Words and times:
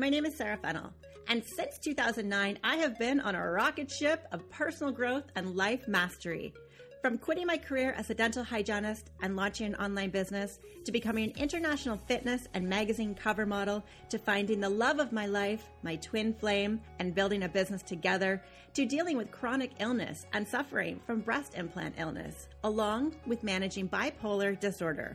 My 0.00 0.08
name 0.08 0.24
is 0.24 0.34
Sara 0.34 0.56
Fennell, 0.56 0.94
and 1.28 1.44
since 1.44 1.76
2009, 1.76 2.58
I 2.64 2.76
have 2.76 2.98
been 2.98 3.20
on 3.20 3.34
a 3.34 3.50
rocket 3.50 3.90
ship 3.90 4.26
of 4.32 4.48
personal 4.48 4.94
growth 4.94 5.24
and 5.36 5.54
life 5.54 5.86
mastery. 5.88 6.54
From 7.02 7.18
quitting 7.18 7.46
my 7.46 7.58
career 7.58 7.92
as 7.98 8.08
a 8.08 8.14
dental 8.14 8.42
hygienist 8.42 9.10
and 9.20 9.36
launching 9.36 9.66
an 9.66 9.74
online 9.74 10.08
business, 10.08 10.58
to 10.86 10.90
becoming 10.90 11.24
an 11.24 11.36
international 11.36 11.98
fitness 12.08 12.48
and 12.54 12.66
magazine 12.66 13.14
cover 13.14 13.44
model, 13.44 13.84
to 14.08 14.18
finding 14.18 14.58
the 14.58 14.70
love 14.70 15.00
of 15.00 15.12
my 15.12 15.26
life, 15.26 15.68
my 15.82 15.96
twin 15.96 16.32
flame, 16.32 16.80
and 16.98 17.14
building 17.14 17.42
a 17.42 17.48
business 17.50 17.82
together, 17.82 18.42
to 18.72 18.86
dealing 18.86 19.18
with 19.18 19.30
chronic 19.30 19.72
illness 19.80 20.24
and 20.32 20.48
suffering 20.48 20.98
from 21.04 21.20
breast 21.20 21.56
implant 21.58 21.96
illness, 21.98 22.48
along 22.64 23.16
with 23.26 23.42
managing 23.42 23.86
bipolar 23.86 24.58
disorder. 24.58 25.14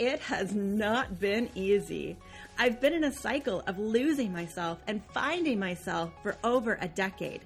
It 0.00 0.20
has 0.20 0.54
not 0.54 1.20
been 1.20 1.50
easy. 1.54 2.16
I've 2.58 2.80
been 2.80 2.94
in 2.94 3.04
a 3.04 3.12
cycle 3.12 3.62
of 3.66 3.78
losing 3.78 4.32
myself 4.32 4.78
and 4.86 5.04
finding 5.12 5.58
myself 5.58 6.10
for 6.22 6.38
over 6.42 6.78
a 6.80 6.88
decade. 6.88 7.42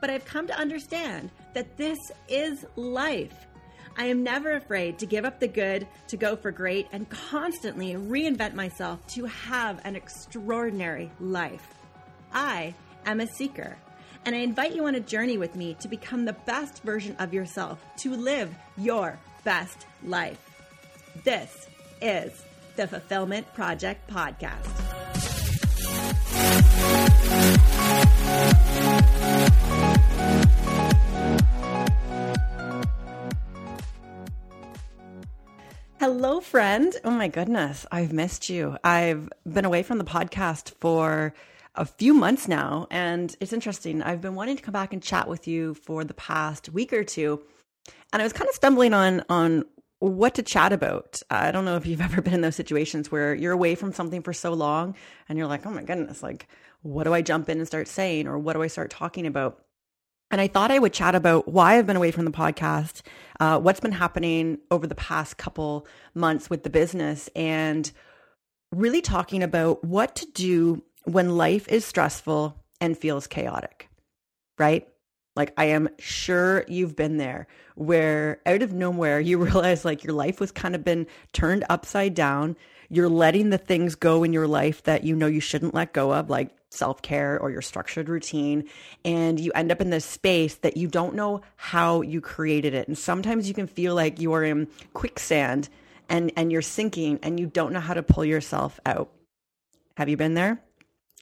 But 0.00 0.08
I've 0.08 0.24
come 0.24 0.46
to 0.46 0.56
understand 0.56 1.30
that 1.54 1.76
this 1.76 1.98
is 2.28 2.64
life. 2.76 3.34
I 3.96 4.04
am 4.04 4.22
never 4.22 4.52
afraid 4.52 5.00
to 5.00 5.06
give 5.06 5.24
up 5.24 5.40
the 5.40 5.48
good, 5.48 5.88
to 6.06 6.16
go 6.16 6.36
for 6.36 6.52
great, 6.52 6.86
and 6.92 7.10
constantly 7.10 7.94
reinvent 7.94 8.54
myself 8.54 9.04
to 9.08 9.24
have 9.24 9.84
an 9.84 9.96
extraordinary 9.96 11.10
life. 11.18 11.74
I 12.32 12.74
am 13.06 13.18
a 13.18 13.26
seeker, 13.26 13.76
and 14.24 14.36
I 14.36 14.38
invite 14.38 14.72
you 14.72 14.86
on 14.86 14.94
a 14.94 15.00
journey 15.00 15.36
with 15.36 15.56
me 15.56 15.74
to 15.80 15.88
become 15.88 16.26
the 16.26 16.36
best 16.46 16.84
version 16.84 17.16
of 17.18 17.34
yourself, 17.34 17.84
to 17.96 18.14
live 18.14 18.54
your 18.76 19.18
best 19.42 19.86
life. 20.04 20.38
This 21.24 21.67
is 22.00 22.44
the 22.76 22.86
Fulfillment 22.86 23.52
Project 23.54 24.08
Podcast. 24.10 24.88
Hello, 36.00 36.40
friend. 36.40 36.94
Oh 37.04 37.10
my 37.10 37.26
goodness, 37.26 37.84
I've 37.90 38.12
missed 38.12 38.48
you. 38.48 38.76
I've 38.84 39.28
been 39.44 39.64
away 39.64 39.82
from 39.82 39.98
the 39.98 40.04
podcast 40.04 40.70
for 40.78 41.34
a 41.74 41.84
few 41.84 42.14
months 42.14 42.46
now, 42.46 42.86
and 42.90 43.34
it's 43.40 43.52
interesting. 43.52 44.02
I've 44.02 44.20
been 44.20 44.36
wanting 44.36 44.56
to 44.56 44.62
come 44.62 44.72
back 44.72 44.92
and 44.92 45.02
chat 45.02 45.28
with 45.28 45.48
you 45.48 45.74
for 45.74 46.04
the 46.04 46.14
past 46.14 46.68
week 46.68 46.92
or 46.92 47.02
two, 47.02 47.42
and 48.12 48.22
I 48.22 48.24
was 48.24 48.32
kind 48.32 48.48
of 48.48 48.54
stumbling 48.54 48.94
on 48.94 49.24
on 49.28 49.64
what 50.00 50.34
to 50.34 50.42
chat 50.42 50.72
about. 50.72 51.20
I 51.30 51.50
don't 51.50 51.64
know 51.64 51.76
if 51.76 51.86
you've 51.86 52.00
ever 52.08 52.22
been 52.22 52.34
in 52.34 52.40
those 52.40 52.56
situations 52.56 53.10
where 53.10 53.34
you're 53.34 53.52
away 53.52 53.74
from 53.74 53.92
something 53.92 54.22
for 54.22 54.32
so 54.32 54.52
long 54.52 54.94
and 55.28 55.38
you're 55.38 55.46
like, 55.46 55.66
oh 55.66 55.70
my 55.70 55.82
goodness, 55.82 56.22
like, 56.22 56.48
what 56.82 57.04
do 57.04 57.14
I 57.14 57.22
jump 57.22 57.48
in 57.48 57.58
and 57.58 57.66
start 57.66 57.88
saying 57.88 58.28
or 58.28 58.38
what 58.38 58.54
do 58.54 58.62
I 58.62 58.68
start 58.68 58.90
talking 58.90 59.26
about? 59.26 59.64
And 60.30 60.40
I 60.40 60.46
thought 60.46 60.70
I 60.70 60.78
would 60.78 60.92
chat 60.92 61.14
about 61.14 61.48
why 61.48 61.78
I've 61.78 61.86
been 61.86 61.96
away 61.96 62.10
from 62.10 62.26
the 62.26 62.30
podcast, 62.30 63.00
uh, 63.40 63.58
what's 63.58 63.80
been 63.80 63.92
happening 63.92 64.58
over 64.70 64.86
the 64.86 64.94
past 64.94 65.38
couple 65.38 65.86
months 66.14 66.50
with 66.50 66.64
the 66.64 66.70
business, 66.70 67.30
and 67.34 67.90
really 68.70 69.00
talking 69.00 69.42
about 69.42 69.82
what 69.82 70.14
to 70.16 70.26
do 70.26 70.84
when 71.04 71.36
life 71.36 71.66
is 71.68 71.86
stressful 71.86 72.62
and 72.80 72.98
feels 72.98 73.26
chaotic, 73.26 73.88
right? 74.58 74.86
Like, 75.38 75.54
I 75.56 75.66
am 75.66 75.88
sure 76.00 76.64
you've 76.66 76.96
been 76.96 77.16
there 77.16 77.46
where 77.76 78.40
out 78.44 78.60
of 78.60 78.72
nowhere 78.72 79.20
you 79.20 79.38
realize 79.44 79.84
like 79.84 80.02
your 80.02 80.12
life 80.12 80.40
was 80.40 80.50
kind 80.50 80.74
of 80.74 80.82
been 80.82 81.06
turned 81.32 81.64
upside 81.70 82.14
down. 82.14 82.56
You're 82.90 83.08
letting 83.08 83.50
the 83.50 83.58
things 83.58 83.94
go 83.94 84.24
in 84.24 84.32
your 84.32 84.48
life 84.48 84.82
that 84.82 85.04
you 85.04 85.14
know 85.14 85.28
you 85.28 85.38
shouldn't 85.38 85.74
let 85.74 85.92
go 85.92 86.12
of, 86.12 86.28
like 86.28 86.50
self 86.70 87.02
care 87.02 87.38
or 87.38 87.52
your 87.52 87.62
structured 87.62 88.08
routine. 88.08 88.68
And 89.04 89.38
you 89.38 89.52
end 89.54 89.70
up 89.70 89.80
in 89.80 89.90
this 89.90 90.04
space 90.04 90.56
that 90.56 90.76
you 90.76 90.88
don't 90.88 91.14
know 91.14 91.42
how 91.54 92.02
you 92.02 92.20
created 92.20 92.74
it. 92.74 92.88
And 92.88 92.98
sometimes 92.98 93.46
you 93.46 93.54
can 93.54 93.68
feel 93.68 93.94
like 93.94 94.20
you 94.20 94.32
are 94.32 94.42
in 94.42 94.66
quicksand 94.92 95.68
and, 96.08 96.32
and 96.36 96.50
you're 96.50 96.62
sinking 96.62 97.20
and 97.22 97.38
you 97.38 97.46
don't 97.46 97.72
know 97.72 97.78
how 97.80 97.94
to 97.94 98.02
pull 98.02 98.24
yourself 98.24 98.80
out. 98.84 99.12
Have 99.96 100.08
you 100.08 100.16
been 100.16 100.34
there? 100.34 100.60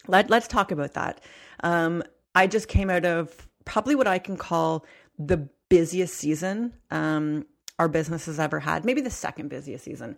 Let, 0.09 0.31
let's 0.31 0.49
talk 0.49 0.71
about 0.71 0.95
that. 0.95 1.21
Um, 1.63 2.03
I 2.35 2.47
just 2.47 2.69
came 2.69 2.89
out 2.89 3.05
of 3.05 3.47
probably 3.67 3.95
what 3.95 4.07
I 4.07 4.19
can 4.19 4.39
call 4.39 4.87
the 5.19 5.49
busiest 5.69 6.15
season 6.15 6.73
um, 6.91 7.45
our 7.79 7.89
business 7.89 8.25
has 8.25 8.41
ever 8.41 8.59
had, 8.59 8.87
maybe 8.87 9.03
the 9.03 9.11
second 9.11 9.49
busiest 9.49 9.85
season. 9.85 10.17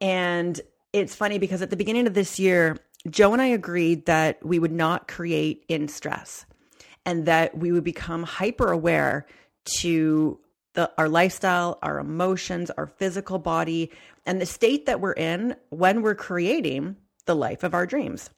And 0.00 0.60
it's 0.92 1.14
funny 1.14 1.38
because 1.38 1.60
at 1.60 1.70
the 1.70 1.76
beginning 1.76 2.06
of 2.06 2.14
this 2.14 2.38
year, 2.38 2.76
Joe 3.10 3.32
and 3.32 3.42
I 3.42 3.46
agreed 3.46 4.06
that 4.06 4.44
we 4.44 4.58
would 4.58 4.72
not 4.72 5.08
create 5.08 5.64
in 5.68 5.88
stress 5.88 6.46
and 7.04 7.26
that 7.26 7.58
we 7.58 7.72
would 7.72 7.84
become 7.84 8.22
hyper 8.22 8.70
aware 8.70 9.26
to 9.80 10.38
the, 10.74 10.90
our 10.98 11.08
lifestyle, 11.08 11.78
our 11.82 11.98
emotions, 11.98 12.70
our 12.70 12.86
physical 12.86 13.38
body, 13.38 13.90
and 14.26 14.40
the 14.40 14.46
state 14.46 14.86
that 14.86 15.00
we're 15.00 15.12
in 15.12 15.56
when 15.70 16.02
we're 16.02 16.14
creating 16.14 16.96
the 17.26 17.36
life 17.36 17.62
of 17.62 17.74
our 17.74 17.86
dreams. 17.86 18.30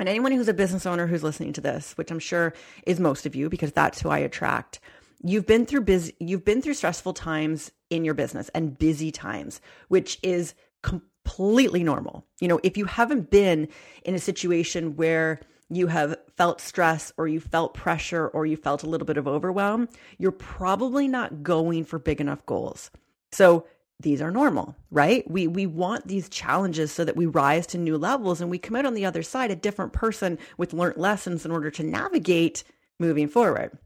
And 0.00 0.08
anyone 0.08 0.32
who's 0.32 0.48
a 0.48 0.54
business 0.54 0.86
owner 0.86 1.06
who's 1.06 1.22
listening 1.22 1.52
to 1.52 1.60
this, 1.60 1.92
which 1.92 2.10
I'm 2.10 2.18
sure 2.18 2.54
is 2.86 2.98
most 2.98 3.26
of 3.26 3.36
you 3.36 3.50
because 3.50 3.70
that's 3.70 4.00
who 4.00 4.08
I 4.08 4.18
attract, 4.18 4.80
you've 5.22 5.46
been 5.46 5.66
through 5.66 5.82
busy 5.82 6.14
you've 6.18 6.44
been 6.44 6.62
through 6.62 6.72
stressful 6.72 7.12
times 7.12 7.70
in 7.90 8.06
your 8.06 8.14
business 8.14 8.48
and 8.54 8.78
busy 8.78 9.10
times, 9.10 9.60
which 9.88 10.18
is 10.22 10.54
completely 10.82 11.84
normal. 11.84 12.26
You 12.40 12.48
know, 12.48 12.60
if 12.62 12.78
you 12.78 12.86
haven't 12.86 13.30
been 13.30 13.68
in 14.02 14.14
a 14.14 14.18
situation 14.18 14.96
where 14.96 15.38
you 15.68 15.88
have 15.88 16.16
felt 16.34 16.62
stress 16.62 17.12
or 17.18 17.28
you 17.28 17.38
felt 17.38 17.74
pressure 17.74 18.28
or 18.28 18.46
you 18.46 18.56
felt 18.56 18.82
a 18.82 18.88
little 18.88 19.06
bit 19.06 19.18
of 19.18 19.28
overwhelm, 19.28 19.86
you're 20.16 20.32
probably 20.32 21.08
not 21.08 21.42
going 21.42 21.84
for 21.84 21.98
big 21.98 22.22
enough 22.22 22.44
goals. 22.46 22.90
So 23.32 23.66
these 24.00 24.22
are 24.22 24.30
normal, 24.30 24.74
right? 24.90 25.28
We 25.30 25.46
we 25.46 25.66
want 25.66 26.08
these 26.08 26.28
challenges 26.28 26.90
so 26.90 27.04
that 27.04 27.16
we 27.16 27.26
rise 27.26 27.66
to 27.68 27.78
new 27.78 27.98
levels 27.98 28.40
and 28.40 28.50
we 28.50 28.58
come 28.58 28.76
out 28.76 28.86
on 28.86 28.94
the 28.94 29.04
other 29.04 29.22
side 29.22 29.50
a 29.50 29.56
different 29.56 29.92
person 29.92 30.38
with 30.56 30.72
learned 30.72 30.96
lessons 30.96 31.44
in 31.44 31.52
order 31.52 31.70
to 31.72 31.82
navigate 31.82 32.64
moving 32.98 33.28
forward. 33.28 33.76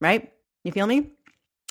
Right? 0.00 0.32
You 0.64 0.72
feel 0.72 0.86
me? 0.86 1.12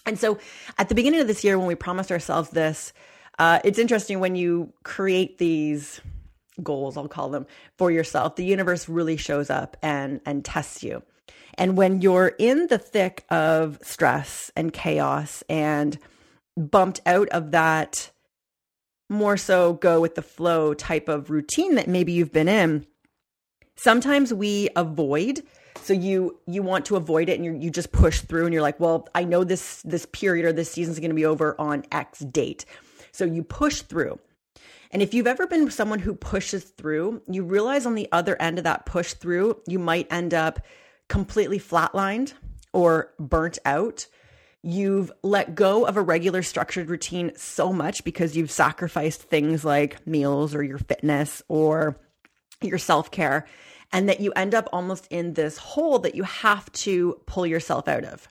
And 0.06 0.18
so 0.18 0.40
at 0.78 0.90
the 0.90 0.96
beginning 0.96 1.20
of 1.20 1.28
this 1.28 1.44
year 1.44 1.58
when 1.58 1.68
we 1.68 1.76
promised 1.76 2.12
ourselves 2.12 2.50
this, 2.50 2.94
uh, 3.38 3.60
it's 3.64 3.78
interesting 3.78 4.20
when 4.20 4.36
you 4.36 4.74
create 4.84 5.38
these 5.38 6.02
goals, 6.64 6.98
I'll 6.98 7.08
call 7.08 7.30
them, 7.30 7.46
for 7.78 7.92
yourself, 7.92 8.36
the 8.36 8.46
universe 8.46 8.88
really 8.88 9.18
shows 9.18 9.50
up 9.50 9.78
and 9.82 10.22
and 10.26 10.46
tests 10.46 10.84
you. 10.84 11.04
And 11.56 11.76
when 11.76 12.02
you're 12.02 12.34
in 12.40 12.68
the 12.68 12.78
thick 12.78 13.26
of 13.30 13.80
stress 13.82 14.52
and 14.56 14.72
chaos 14.72 15.44
and 15.50 15.98
bumped 16.58 17.02
out 17.06 17.30
of 17.30 17.52
that 17.52 18.12
more 19.10 19.38
so 19.38 19.74
go 19.74 20.00
with 20.00 20.16
the 20.16 20.22
flow 20.22 20.74
type 20.74 21.10
of 21.10 21.30
routine 21.30 21.76
that 21.76 21.88
maybe 21.88 22.12
you've 22.12 22.32
been 22.32 22.48
in. 22.48 22.86
Sometimes 23.76 24.34
we 24.34 24.70
avoid 24.76 25.44
so 25.84 25.94
you 25.94 26.40
you 26.48 26.62
want 26.62 26.86
to 26.86 26.96
avoid 26.96 27.30
it 27.30 27.36
and 27.36 27.46
you 27.46 27.54
you 27.54 27.70
just 27.70 27.92
push 27.92 28.22
through 28.22 28.46
and 28.46 28.54
you're 28.54 28.62
like 28.62 28.80
well 28.80 29.08
i 29.16 29.24
know 29.24 29.44
this 29.44 29.82
this 29.84 30.06
period 30.08 30.46
or 30.46 30.54
this 30.54 30.72
season 30.72 30.92
is 30.92 31.00
going 31.00 31.10
to 31.10 31.16
be 31.16 31.26
over 31.26 31.60
on 31.60 31.84
x 31.92 32.20
date. 32.20 32.66
So 33.14 33.26
you 33.26 33.44
push 33.44 33.82
through. 33.82 34.20
And 34.92 35.02
if 35.02 35.14
you've 35.14 35.28
ever 35.28 35.46
been 35.48 35.70
someone 35.70 36.00
who 36.00 36.14
pushes 36.14 36.64
through 36.64 37.22
you 37.28 37.44
realize 37.44 37.86
on 37.86 37.96
the 37.96 38.08
other 38.12 38.40
end 38.42 38.58
of 38.58 38.64
that 38.66 38.86
push 38.86 39.14
through 39.14 39.62
you 39.68 39.80
might 39.80 40.12
end 40.12 40.34
up 40.34 40.60
completely 41.10 41.60
flatlined 41.60 42.34
or 42.74 43.14
burnt 43.20 43.58
out 43.66 44.08
You've 44.64 45.12
let 45.24 45.56
go 45.56 45.86
of 45.86 45.98
a 45.98 46.02
regular 46.02 46.44
structured 46.44 46.90
routine 46.90 47.32
so 47.36 47.74
much 47.74 48.04
because 48.04 48.38
you've 48.38 48.52
sacrificed 48.52 49.24
things 49.24 49.66
like 49.66 50.06
meals 50.06 50.54
or 50.54 50.62
your 50.62 50.78
fitness 50.78 51.42
or 51.48 51.98
your 52.62 52.78
self 52.78 53.10
care, 53.10 53.48
and 53.92 54.08
that 54.08 54.20
you 54.20 54.32
end 54.34 54.54
up 54.54 54.70
almost 54.72 55.08
in 55.10 55.34
this 55.34 55.58
hole 55.58 56.00
that 56.00 56.16
you 56.16 56.24
have 56.24 56.72
to 56.74 57.20
pull 57.26 57.46
yourself 57.46 57.88
out 57.88 58.04
of. 58.04 58.28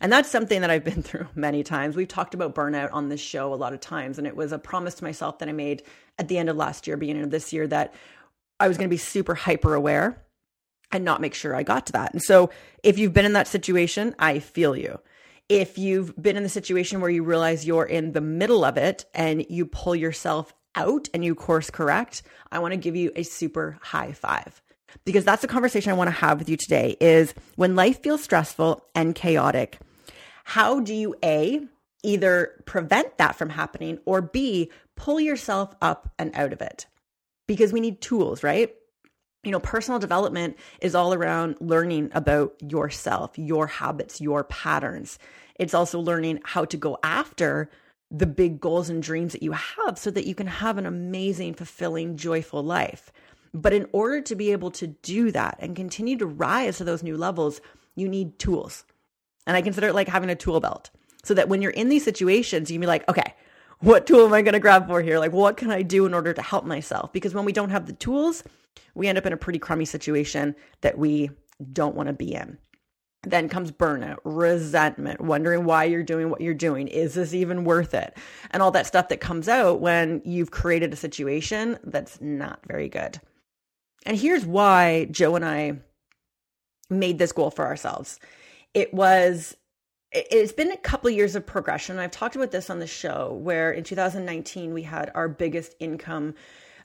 And 0.00 0.10
that's 0.10 0.30
something 0.30 0.62
that 0.62 0.70
I've 0.70 0.84
been 0.84 1.02
through 1.04 1.28
many 1.34 1.62
times. 1.62 1.94
We've 1.94 2.08
talked 2.08 2.34
about 2.34 2.54
burnout 2.54 2.92
on 2.92 3.08
this 3.08 3.20
show 3.20 3.52
a 3.52 3.56
lot 3.56 3.74
of 3.74 3.80
times, 3.80 4.18
and 4.18 4.26
it 4.26 4.36
was 4.36 4.52
a 4.52 4.58
promise 4.58 4.94
to 4.94 5.04
myself 5.04 5.38
that 5.38 5.48
I 5.48 5.52
made 5.52 5.82
at 6.18 6.28
the 6.28 6.38
end 6.38 6.48
of 6.48 6.56
last 6.56 6.86
year, 6.86 6.96
beginning 6.96 7.22
of 7.22 7.30
this 7.30 7.52
year, 7.52 7.66
that 7.66 7.94
I 8.58 8.68
was 8.68 8.78
going 8.78 8.88
to 8.88 8.94
be 8.94 8.98
super 8.98 9.34
hyper 9.34 9.74
aware 9.74 10.22
and 10.90 11.04
not 11.04 11.20
make 11.20 11.34
sure 11.34 11.54
I 11.54 11.62
got 11.62 11.86
to 11.86 11.92
that. 11.92 12.12
And 12.12 12.22
so, 12.22 12.50
if 12.82 12.98
you've 12.98 13.12
been 13.12 13.26
in 13.26 13.34
that 13.34 13.46
situation, 13.46 14.14
I 14.18 14.38
feel 14.38 14.74
you 14.74 15.00
if 15.50 15.76
you've 15.76 16.14
been 16.16 16.36
in 16.36 16.44
the 16.44 16.48
situation 16.48 17.00
where 17.00 17.10
you 17.10 17.24
realize 17.24 17.66
you're 17.66 17.84
in 17.84 18.12
the 18.12 18.20
middle 18.20 18.64
of 18.64 18.76
it 18.76 19.04
and 19.12 19.44
you 19.50 19.66
pull 19.66 19.96
yourself 19.96 20.54
out 20.76 21.08
and 21.12 21.24
you 21.24 21.34
course 21.34 21.70
correct, 21.70 22.22
I 22.52 22.60
want 22.60 22.72
to 22.72 22.78
give 22.78 22.94
you 22.94 23.10
a 23.16 23.24
super 23.24 23.76
high 23.82 24.12
five. 24.12 24.62
Because 25.04 25.24
that's 25.24 25.42
the 25.42 25.48
conversation 25.48 25.90
I 25.90 25.96
want 25.96 26.06
to 26.06 26.12
have 26.12 26.38
with 26.38 26.48
you 26.48 26.56
today 26.56 26.96
is 27.00 27.34
when 27.56 27.74
life 27.74 28.00
feels 28.00 28.22
stressful 28.22 28.84
and 28.94 29.12
chaotic, 29.14 29.80
how 30.44 30.78
do 30.78 30.94
you 30.94 31.16
A, 31.24 31.62
either 32.04 32.62
prevent 32.64 33.18
that 33.18 33.34
from 33.34 33.50
happening 33.50 33.98
or 34.04 34.22
B, 34.22 34.70
pull 34.96 35.18
yourself 35.18 35.74
up 35.82 36.12
and 36.16 36.30
out 36.34 36.52
of 36.52 36.62
it? 36.62 36.86
Because 37.48 37.72
we 37.72 37.80
need 37.80 38.00
tools, 38.00 38.44
right? 38.44 38.72
You 39.42 39.50
know, 39.50 39.60
personal 39.60 39.98
development 39.98 40.56
is 40.80 40.94
all 40.94 41.14
around 41.14 41.56
learning 41.60 42.10
about 42.12 42.54
yourself, 42.60 43.38
your 43.38 43.66
habits, 43.66 44.20
your 44.20 44.44
patterns. 44.44 45.18
It's 45.58 45.74
also 45.74 45.98
learning 45.98 46.40
how 46.44 46.64
to 46.66 46.76
go 46.76 46.98
after 47.02 47.70
the 48.10 48.26
big 48.26 48.60
goals 48.60 48.90
and 48.90 49.02
dreams 49.02 49.32
that 49.32 49.42
you 49.42 49.52
have 49.52 49.96
so 49.96 50.10
that 50.10 50.26
you 50.26 50.34
can 50.34 50.46
have 50.46 50.78
an 50.78 50.86
amazing, 50.86 51.54
fulfilling, 51.54 52.16
joyful 52.16 52.62
life. 52.62 53.12
But 53.54 53.72
in 53.72 53.86
order 53.92 54.20
to 54.22 54.34
be 54.34 54.52
able 54.52 54.70
to 54.72 54.88
do 54.88 55.30
that 55.32 55.56
and 55.60 55.74
continue 55.74 56.16
to 56.18 56.26
rise 56.26 56.78
to 56.78 56.84
those 56.84 57.02
new 57.02 57.16
levels, 57.16 57.60
you 57.96 58.08
need 58.08 58.38
tools. 58.38 58.84
And 59.46 59.56
I 59.56 59.62
consider 59.62 59.88
it 59.88 59.94
like 59.94 60.08
having 60.08 60.30
a 60.30 60.36
tool 60.36 60.60
belt 60.60 60.90
so 61.24 61.34
that 61.34 61.48
when 61.48 61.62
you're 61.62 61.70
in 61.70 61.88
these 61.88 62.04
situations, 62.04 62.70
you 62.70 62.74
can 62.74 62.80
be 62.80 62.86
like, 62.86 63.08
okay, 63.08 63.34
what 63.80 64.06
tool 64.06 64.26
am 64.26 64.32
I 64.32 64.42
going 64.42 64.54
to 64.54 64.60
grab 64.60 64.86
for 64.86 65.02
here? 65.02 65.18
Like, 65.18 65.32
what 65.32 65.56
can 65.56 65.70
I 65.70 65.82
do 65.82 66.06
in 66.06 66.14
order 66.14 66.32
to 66.32 66.42
help 66.42 66.64
myself? 66.64 67.12
Because 67.12 67.34
when 67.34 67.44
we 67.44 67.52
don't 67.52 67.70
have 67.70 67.86
the 67.86 67.92
tools, 67.94 68.44
we 68.94 69.08
end 69.08 69.18
up 69.18 69.26
in 69.26 69.32
a 69.32 69.38
pretty 69.38 69.58
crummy 69.58 69.84
situation 69.84 70.54
that 70.82 70.98
we 70.98 71.30
don't 71.72 71.94
want 71.94 72.08
to 72.08 72.12
be 72.12 72.34
in. 72.34 72.58
Then 73.22 73.48
comes 73.48 73.70
burnout, 73.70 74.18
resentment, 74.24 75.20
wondering 75.20 75.64
why 75.64 75.84
you're 75.84 76.02
doing 76.02 76.30
what 76.30 76.40
you're 76.40 76.54
doing. 76.54 76.88
Is 76.88 77.14
this 77.14 77.34
even 77.34 77.64
worth 77.64 77.92
it? 77.92 78.16
And 78.50 78.62
all 78.62 78.70
that 78.70 78.86
stuff 78.86 79.08
that 79.08 79.20
comes 79.20 79.48
out 79.48 79.80
when 79.80 80.22
you've 80.24 80.50
created 80.50 80.92
a 80.92 80.96
situation 80.96 81.78
that's 81.84 82.20
not 82.20 82.60
very 82.66 82.88
good. 82.88 83.20
And 84.06 84.16
here's 84.16 84.46
why 84.46 85.06
Joe 85.10 85.36
and 85.36 85.44
I 85.44 85.80
made 86.88 87.18
this 87.18 87.32
goal 87.32 87.50
for 87.50 87.66
ourselves. 87.66 88.18
It 88.72 88.94
was 88.94 89.56
it's 90.12 90.52
been 90.52 90.72
a 90.72 90.76
couple 90.76 91.08
years 91.10 91.36
of 91.36 91.46
progression. 91.46 91.98
I've 91.98 92.10
talked 92.10 92.34
about 92.34 92.50
this 92.50 92.68
on 92.68 92.80
the 92.80 92.86
show 92.86 93.32
where 93.34 93.70
in 93.70 93.84
2019 93.84 94.74
we 94.74 94.82
had 94.82 95.10
our 95.14 95.28
biggest 95.28 95.74
income 95.78 96.34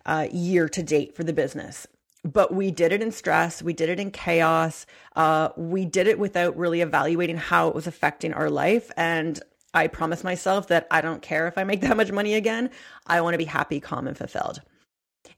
uh, 0.06 0.28
year 0.32 0.70
to 0.70 0.84
date 0.84 1.16
for 1.16 1.24
the 1.24 1.34
business. 1.34 1.88
But 2.24 2.54
we 2.54 2.72
did 2.72 2.92
it 2.92 3.02
in 3.02 3.12
stress. 3.12 3.62
We 3.62 3.74
did 3.74 3.90
it 3.90 4.00
in 4.00 4.12
chaos. 4.12 4.86
Uh, 5.16 5.50
we 5.56 5.86
did 5.86 6.08
it 6.08 6.18
without 6.20 6.58
really 6.58 6.82
evaluating 6.82 7.38
how 7.38 7.68
it 7.68 7.76
was 7.76 7.88
affecting 7.88 8.34
our 8.34 8.50
life. 8.50 8.92
And 8.98 9.40
I 9.74 9.88
promised 9.88 10.24
myself 10.24 10.68
that 10.70 10.88
I 10.90 11.02
don't 11.02 11.22
care 11.22 11.48
if 11.48 11.58
I 11.58 11.64
make 11.64 11.82
that 11.82 11.98
much 11.98 12.12
money 12.12 12.36
again. 12.36 12.70
I 13.06 13.22
want 13.22 13.34
to 13.34 13.40
be 13.40 13.46
happy, 13.46 13.80
calm, 13.80 14.08
and 14.08 14.18
fulfilled. 14.18 14.62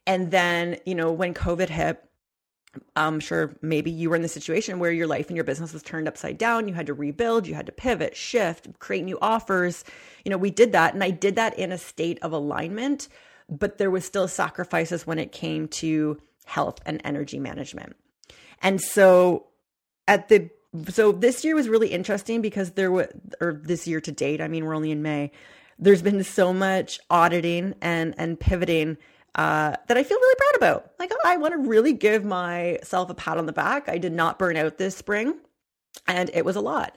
And 0.05 0.31
then, 0.31 0.77
you 0.85 0.95
know, 0.95 1.11
when 1.11 1.33
COVID 1.33 1.69
hit, 1.69 2.03
I'm 2.95 3.19
sure 3.19 3.55
maybe 3.61 3.91
you 3.91 4.09
were 4.09 4.15
in 4.15 4.21
the 4.21 4.27
situation 4.27 4.79
where 4.79 4.91
your 4.91 5.07
life 5.07 5.27
and 5.27 5.35
your 5.35 5.43
business 5.43 5.73
was 5.73 5.83
turned 5.83 6.07
upside 6.07 6.37
down. 6.37 6.67
You 6.67 6.73
had 6.73 6.87
to 6.87 6.93
rebuild, 6.93 7.47
you 7.47 7.55
had 7.55 7.65
to 7.65 7.71
pivot, 7.71 8.15
shift, 8.15 8.67
create 8.79 9.03
new 9.03 9.17
offers. 9.21 9.83
You 10.25 10.31
know, 10.31 10.37
we 10.37 10.51
did 10.51 10.71
that. 10.71 10.93
And 10.93 11.03
I 11.03 11.11
did 11.11 11.35
that 11.35 11.57
in 11.57 11.71
a 11.71 11.77
state 11.77 12.19
of 12.21 12.31
alignment 12.31 13.07
but 13.49 13.77
there 13.77 13.91
was 13.91 14.05
still 14.05 14.27
sacrifices 14.27 15.07
when 15.07 15.19
it 15.19 15.31
came 15.31 15.67
to 15.67 16.17
health 16.45 16.79
and 16.85 17.01
energy 17.03 17.39
management. 17.39 17.95
And 18.61 18.81
so 18.81 19.47
at 20.07 20.29
the 20.29 20.49
so 20.89 21.11
this 21.11 21.43
year 21.43 21.55
was 21.55 21.69
really 21.69 21.87
interesting 21.87 22.41
because 22.41 22.71
there 22.71 22.91
was 22.91 23.07
or 23.39 23.53
this 23.63 23.87
year 23.87 24.01
to 24.01 24.11
date, 24.11 24.41
I 24.41 24.47
mean 24.47 24.65
we're 24.65 24.75
only 24.75 24.91
in 24.91 25.01
May. 25.01 25.31
There's 25.79 26.01
been 26.01 26.23
so 26.23 26.53
much 26.53 26.99
auditing 27.09 27.75
and 27.81 28.13
and 28.17 28.39
pivoting 28.39 28.97
uh, 29.37 29.75
that 29.87 29.97
I 29.97 30.03
feel 30.03 30.17
really 30.17 30.35
proud 30.35 30.55
about. 30.57 30.91
Like 30.99 31.11
I 31.23 31.37
want 31.37 31.53
to 31.53 31.69
really 31.69 31.93
give 31.93 32.25
myself 32.25 33.09
a 33.09 33.13
pat 33.13 33.37
on 33.37 33.45
the 33.45 33.53
back. 33.53 33.87
I 33.87 33.97
did 33.97 34.13
not 34.13 34.39
burn 34.39 34.57
out 34.57 34.77
this 34.77 34.95
spring, 34.95 35.35
and 36.07 36.29
it 36.33 36.43
was 36.43 36.55
a 36.55 36.61
lot. 36.61 36.95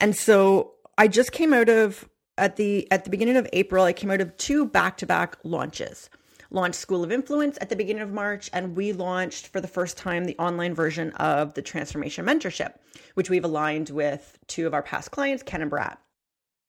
And 0.00 0.14
so 0.14 0.74
I 0.96 1.08
just 1.08 1.32
came 1.32 1.52
out 1.52 1.68
of 1.68 2.08
at 2.36 2.56
the 2.56 2.90
at 2.92 3.04
the 3.04 3.10
beginning 3.10 3.36
of 3.36 3.48
April, 3.52 3.84
I 3.84 3.92
came 3.92 4.10
out 4.10 4.20
of 4.20 4.36
two 4.36 4.66
back-to-back 4.66 5.38
launches. 5.42 6.08
Launched 6.50 6.80
School 6.80 7.04
of 7.04 7.12
Influence 7.12 7.58
at 7.60 7.68
the 7.68 7.76
beginning 7.76 8.00
of 8.00 8.10
March, 8.10 8.48
and 8.54 8.74
we 8.74 8.94
launched 8.94 9.48
for 9.48 9.60
the 9.60 9.68
first 9.68 9.98
time 9.98 10.24
the 10.24 10.38
online 10.38 10.74
version 10.74 11.10
of 11.12 11.52
the 11.52 11.60
Transformation 11.60 12.24
Mentorship, 12.24 12.72
which 13.14 13.28
we've 13.28 13.44
aligned 13.44 13.90
with 13.90 14.38
two 14.46 14.66
of 14.66 14.72
our 14.72 14.82
past 14.82 15.10
clients, 15.10 15.42
Ken 15.42 15.60
and 15.60 15.68
Brad. 15.68 15.98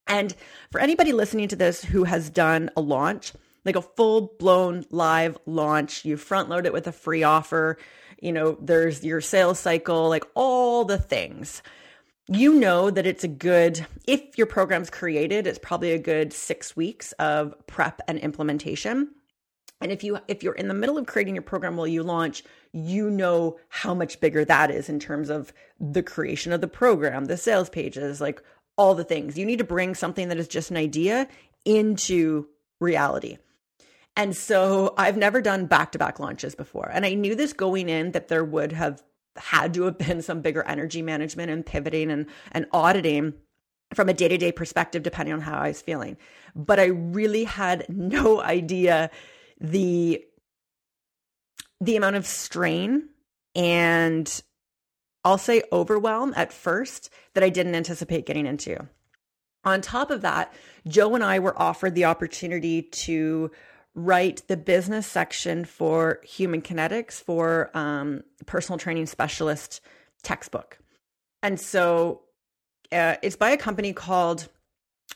And 0.06 0.36
for 0.70 0.82
anybody 0.82 1.14
listening 1.14 1.48
to 1.48 1.56
this 1.56 1.82
who 1.82 2.04
has 2.04 2.30
done 2.30 2.70
a 2.76 2.82
launch, 2.82 3.32
like 3.66 3.76
a 3.76 3.82
full 3.82 4.36
blown 4.40 4.86
live 4.92 5.38
launch, 5.46 6.06
you 6.06 6.18
front 6.18 6.50
load 6.50 6.66
it 6.66 6.74
with 6.74 6.88
a 6.88 6.92
free 6.92 7.24
offer, 7.24 7.78
you 8.22 8.32
know, 8.32 8.58
there's 8.62 9.04
your 9.04 9.22
sales 9.22 9.60
cycle, 9.60 10.10
like 10.10 10.26
all 10.36 10.86
the 10.86 10.98
things. 10.98 11.62
You 12.28 12.54
know 12.54 12.92
that 12.92 13.08
it's 13.08 13.24
a 13.24 13.30
good 13.30 13.86
if 14.06 14.38
your 14.38 14.46
program's 14.46 14.90
created 14.90 15.48
it's 15.48 15.58
probably 15.58 15.94
a 15.94 15.98
good 15.98 16.32
six 16.32 16.76
weeks 16.76 17.12
of 17.14 17.56
prep 17.66 18.02
and 18.08 18.20
implementation. 18.20 19.10
And 19.82 19.92
if 19.92 20.04
you 20.04 20.20
if 20.28 20.44
you're 20.44 20.54
in 20.54 20.68
the 20.68 20.74
middle 20.74 20.98
of 20.98 21.08
creating 21.08 21.36
your 21.36 21.42
program 21.42 21.76
while 21.76 21.88
you 21.88 22.04
launch 22.04 22.44
you 22.72 23.10
know 23.10 23.58
how 23.70 23.96
much 23.96 24.20
bigger 24.20 24.46
that 24.46 24.70
is 24.70 24.90
in 24.90 25.00
terms 25.00 25.32
of 25.32 25.52
the 25.80 26.04
creation 26.04 26.54
of 26.54 26.62
the 26.62 26.68
program 26.68 27.26
the 27.26 27.38
sales 27.38 27.70
pages 27.70 28.22
like 28.22 28.44
all 28.78 28.94
the 28.94 29.04
things. 29.04 29.38
You 29.38 29.46
need 29.46 29.58
to 29.58 29.64
bring 29.64 29.96
something 29.96 30.30
that 30.30 30.38
is 30.38 30.48
just 30.48 30.70
an 30.72 30.78
idea 30.78 31.28
into 31.66 32.48
reality 32.80 33.38
and 34.20 34.36
so 34.36 34.94
I've 34.98 35.16
never 35.16 35.42
done 35.42 35.66
back 35.66 35.94
to 35.94 35.98
back 35.98 36.20
launches 36.20 36.54
before. 36.54 36.92
And 36.94 37.06
I 37.06 37.14
knew 37.14 37.36
this 37.36 37.54
going 37.54 37.88
in 37.88 38.12
that 38.12 38.28
there 38.28 38.44
would 38.44 38.74
have 38.74 39.02
had 39.38 39.74
to 39.76 39.84
have 39.84 39.98
been 39.98 40.22
some 40.22 40.42
bigger 40.42 40.62
energy 40.64 41.02
management 41.02 41.50
and 41.50 41.66
pivoting 41.66 42.12
and, 42.12 42.26
and 42.52 42.66
auditing 42.74 43.34
from 43.94 44.10
a 44.10 44.14
day 44.14 44.28
to 44.28 44.38
day 44.38 44.52
perspective, 44.52 45.04
depending 45.04 45.32
on 45.32 45.40
how 45.40 45.58
I 45.58 45.70
was 45.70 45.82
feeling. 45.82 46.18
But 46.54 46.82
I 46.82 46.88
really 46.88 47.46
had 47.46 47.86
no 47.88 48.42
idea 48.42 49.10
the 49.62 50.22
the 51.80 51.96
amount 51.96 52.18
of 52.18 52.28
strain 52.28 53.08
and 53.56 54.42
I'll 55.24 55.38
say 55.38 55.64
overwhelm 55.72 56.34
at 56.36 56.52
first 56.52 57.10
that 57.36 57.44
I 57.44 57.48
didn't 57.48 57.76
anticipate 57.76 58.26
getting 58.26 58.46
into. 58.46 58.86
On 59.64 59.80
top 59.80 60.12
of 60.12 60.22
that, 60.24 60.54
Joe 60.86 61.16
and 61.16 61.24
I 61.24 61.40
were 61.40 61.58
offered 61.58 61.96
the 61.96 62.04
opportunity 62.04 62.82
to 62.82 63.52
write 63.96 64.44
the 64.48 64.58
business 64.58 65.08
section 65.08 65.66
for 65.66 66.20
human 66.24 66.62
kinetics 66.62 67.14
for 67.14 67.70
um, 67.74 68.24
personal 68.46 68.78
training 68.78 69.06
specialist 69.06 69.82
textbook. 70.24 70.80
And 71.42 71.60
so 71.60 72.22
uh, 72.92 73.16
it's 73.22 73.36
by 73.36 73.52
a 73.52 73.58
company 73.58 73.94
called 73.94 74.48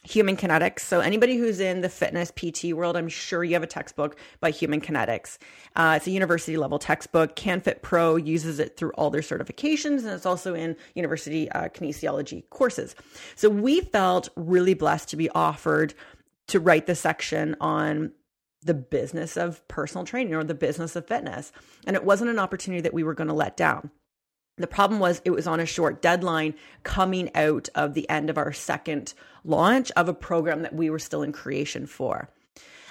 Human 0.03 0.35
Kinetics. 0.35 0.81
So 0.81 0.99
anybody 0.99 1.37
who's 1.37 1.59
in 1.59 1.81
the 1.81 1.87
fitness 1.87 2.31
PT 2.31 2.73
world, 2.73 2.97
I'm 2.97 3.07
sure 3.07 3.43
you 3.43 3.53
have 3.53 3.63
a 3.63 3.67
textbook 3.67 4.17
by 4.41 4.51
Human 4.51 4.81
Kinetics. 4.81 5.37
Uh, 5.75 5.93
it's 5.97 6.07
a 6.07 6.11
university 6.11 6.57
level 6.57 6.77
textbook. 6.77 7.35
CanFit 7.35 7.81
Pro 7.81 8.18
uses 8.18 8.59
it 8.59 8.75
through 8.75 8.92
all 8.92 9.09
their 9.09 9.21
certifications, 9.21 9.99
and 9.99 10.09
it's 10.09 10.25
also 10.25 10.53
in 10.56 10.75
university 10.95 11.49
uh, 11.51 11.69
kinesiology 11.69 12.44
courses. 12.49 12.95
So 13.35 13.49
we 13.49 13.80
felt 13.81 14.27
really 14.35 14.73
blessed 14.73 15.09
to 15.09 15.15
be 15.15 15.30
offered 15.30 15.94
to 16.47 16.59
write 16.59 16.85
the 16.85 16.95
section 16.95 17.56
on 17.61 18.11
the 18.63 18.73
business 18.73 19.37
of 19.37 19.65
personal 19.67 20.05
training 20.05 20.33
or 20.33 20.43
the 20.43 20.53
business 20.53 20.95
of 20.95 21.07
fitness. 21.07 21.51
And 21.85 21.95
it 21.95 22.03
wasn't 22.03 22.29
an 22.29 22.39
opportunity 22.39 22.81
that 22.81 22.93
we 22.93 23.03
were 23.03 23.13
going 23.13 23.27
to 23.27 23.33
let 23.33 23.57
down. 23.57 23.91
The 24.57 24.67
problem 24.67 24.99
was 24.99 25.21
it 25.25 25.31
was 25.31 25.47
on 25.47 25.59
a 25.59 25.65
short 25.65 26.01
deadline 26.01 26.53
coming 26.83 27.31
out 27.35 27.69
of 27.73 27.95
the 27.95 28.07
end 28.09 28.29
of 28.29 28.37
our 28.37 28.53
second 28.53 29.13
launch 29.43 29.91
of 29.91 30.07
a 30.07 30.13
program 30.13 30.61
that 30.61 30.75
we 30.75 30.89
were 30.89 30.99
still 30.99 31.23
in 31.23 31.31
creation 31.31 31.87
for. 31.87 32.29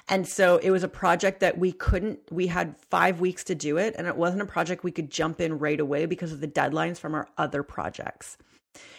And 0.09 0.27
so 0.27 0.57
it 0.59 0.71
was 0.71 0.83
a 0.83 0.89
project 0.89 1.39
that 1.41 1.59
we 1.59 1.71
couldn't, 1.71 2.19
we 2.31 2.49
had 2.49 2.77
five 2.91 3.21
weeks 3.21 3.45
to 3.45 3.55
do 3.55 3.77
it. 3.77 3.95
And 3.97 4.09
it 4.09 4.17
wasn't 4.17 4.43
a 4.43 4.47
project 4.47 4.83
we 4.83 4.91
could 4.91 5.11
jump 5.11 5.41
in 5.41 5.61
right 5.61 5.79
away 5.79 6.07
because 6.07 6.33
of 6.33 6.41
the 6.41 6.49
deadlines 6.49 6.99
from 6.99 7.15
our 7.15 7.29
other 7.39 7.63
projects. 7.63 8.37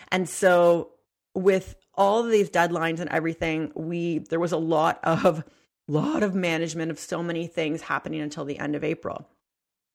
And 0.09 0.29
so 0.29 0.91
with 1.35 1.75
all 1.95 2.23
of 2.23 2.31
these 2.31 2.49
deadlines 2.49 2.99
and 2.99 3.09
everything, 3.09 3.73
we, 3.75 4.19
there 4.19 4.39
was 4.39 4.53
a 4.53 4.57
lot 4.57 4.99
of 5.03 5.43
lot 5.87 6.23
of 6.23 6.33
management 6.35 6.91
of 6.91 6.99
so 6.99 7.21
many 7.21 7.47
things 7.47 7.81
happening 7.81 8.21
until 8.21 8.45
the 8.45 8.59
end 8.59 8.75
of 8.75 8.83
April. 8.83 9.27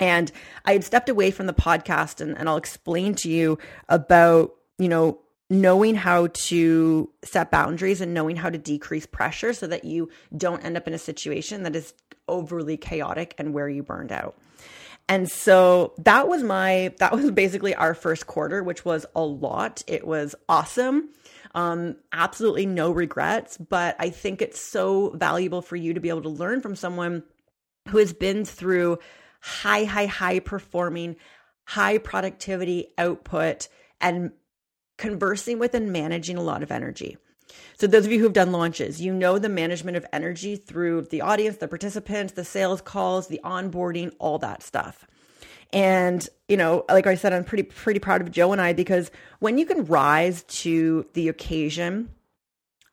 And 0.01 0.31
I 0.65 0.73
had 0.73 0.85
stepped 0.85 1.09
away 1.09 1.31
from 1.31 1.47
the 1.47 1.53
podcast 1.53 2.21
and, 2.21 2.37
and 2.39 2.49
I'll 2.49 2.57
explain 2.57 3.15
to 3.17 3.29
you 3.29 3.59
about, 3.89 4.55
you 4.79 4.89
know, 4.89 5.21
knowing 5.51 5.95
how 5.95 6.29
to 6.29 7.11
set 7.25 7.51
boundaries 7.51 8.01
and 8.01 8.13
knowing 8.13 8.37
how 8.37 8.51
to 8.51 8.59
decrease 8.59 9.07
pressure 9.07 9.53
so 9.53 9.67
that 9.67 9.85
you 9.85 10.11
don't 10.37 10.65
end 10.65 10.77
up 10.77 10.87
in 10.87 10.95
a 10.95 10.99
situation 10.99 11.63
that 11.63 11.75
is 11.75 11.95
overly 12.29 12.77
chaotic 12.77 13.35
and 13.39 13.55
where 13.55 13.69
you 13.69 13.83
burned 13.83 14.13
out. 14.13 14.37
And 15.09 15.31
so 15.31 15.95
that 15.99 16.29
was 16.29 16.43
my 16.43 16.93
that 16.99 17.13
was 17.13 17.31
basically 17.31 17.75
our 17.75 17.95
first 17.95 18.27
quarter, 18.27 18.63
which 18.63 18.85
was 18.85 19.07
a 19.17 19.23
lot. 19.23 19.83
It 19.87 20.07
was 20.07 20.35
awesome. 20.49 21.09
Um, 21.55 21.97
absolutely 22.13 22.67
no 22.67 22.91
regrets, 22.91 23.57
but 23.57 23.97
I 23.99 24.11
think 24.11 24.43
it's 24.43 24.61
so 24.61 25.11
valuable 25.11 25.63
for 25.63 25.77
you 25.77 25.95
to 25.95 26.01
be 26.01 26.09
able 26.09 26.23
to 26.23 26.29
learn 26.29 26.61
from 26.61 26.77
someone 26.77 27.23
who 27.89 27.99
has 27.99 28.13
been 28.13 28.45
through 28.45 28.99
high, 29.41 29.85
high, 29.85 30.07
high 30.07 30.41
performing, 30.41 31.17
high 31.65 31.99
productivity 31.99 32.89
output 32.99 33.69
and 34.01 34.33
conversing 34.97 35.59
with 35.59 35.75
and 35.75 35.93
managing 35.93 36.37
a 36.37 36.43
lot 36.43 36.63
of 36.63 36.71
energy. 36.71 37.17
So, 37.79 37.87
those 37.87 38.05
of 38.05 38.13
you 38.13 38.21
who've 38.21 38.33
done 38.33 38.53
launches, 38.53 39.01
you 39.01 39.15
know 39.15 39.39
the 39.39 39.49
management 39.49 39.97
of 39.97 40.05
energy 40.13 40.57
through 40.57 41.03
the 41.03 41.23
audience, 41.23 41.57
the 41.57 41.69
participants, 41.69 42.35
the 42.35 42.45
sales 42.45 42.83
calls, 42.83 43.29
the 43.29 43.41
onboarding, 43.43 44.13
all 44.19 44.39
that 44.39 44.63
stuff. 44.63 45.07
And, 45.73 46.27
you 46.49 46.57
know, 46.57 46.85
like 46.89 47.07
I 47.07 47.15
said, 47.15 47.33
I'm 47.33 47.45
pretty, 47.45 47.65
pretty 47.65 48.01
proud 48.01 48.21
of 48.21 48.31
Joe 48.31 48.53
and 48.53 48.61
I 48.61 48.73
because 48.73 49.11
when 49.39 49.59
you 49.59 49.67
can 49.67 49.85
rise 49.85 50.45
to 50.45 51.07
the 51.13 51.29
occasion 51.29 52.11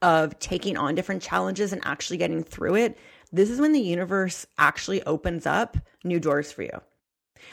of 0.02 0.38
taking 0.40 0.78
on 0.78 0.94
different 0.96 1.22
challenges 1.22 1.72
and 1.72 1.82
actually 1.86 2.18
getting 2.18 2.44
through 2.44 2.76
it, 2.76 2.98
this 3.32 3.50
is 3.50 3.60
when 3.60 3.72
the 3.72 3.80
universe 3.80 4.46
actually 4.58 5.02
opens 5.04 5.46
up 5.46 5.78
new 6.04 6.20
doors 6.20 6.52
for 6.52 6.64
you. 6.64 6.82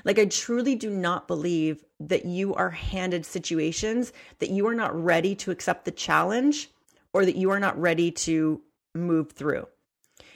Like, 0.04 0.18
I 0.18 0.24
truly 0.26 0.74
do 0.74 0.90
not 0.90 1.28
believe 1.28 1.84
that 2.00 2.24
you 2.24 2.54
are 2.54 2.70
handed 2.70 3.24
situations 3.24 4.12
that 4.38 4.50
you 4.50 4.66
are 4.66 4.74
not 4.74 4.94
ready 5.00 5.34
to 5.36 5.50
accept 5.50 5.84
the 5.84 5.90
challenge 5.90 6.70
or 7.12 7.24
that 7.24 7.36
you 7.36 7.50
are 7.50 7.60
not 7.60 7.80
ready 7.80 8.10
to 8.10 8.60
move 8.94 9.32
through. 9.32 9.66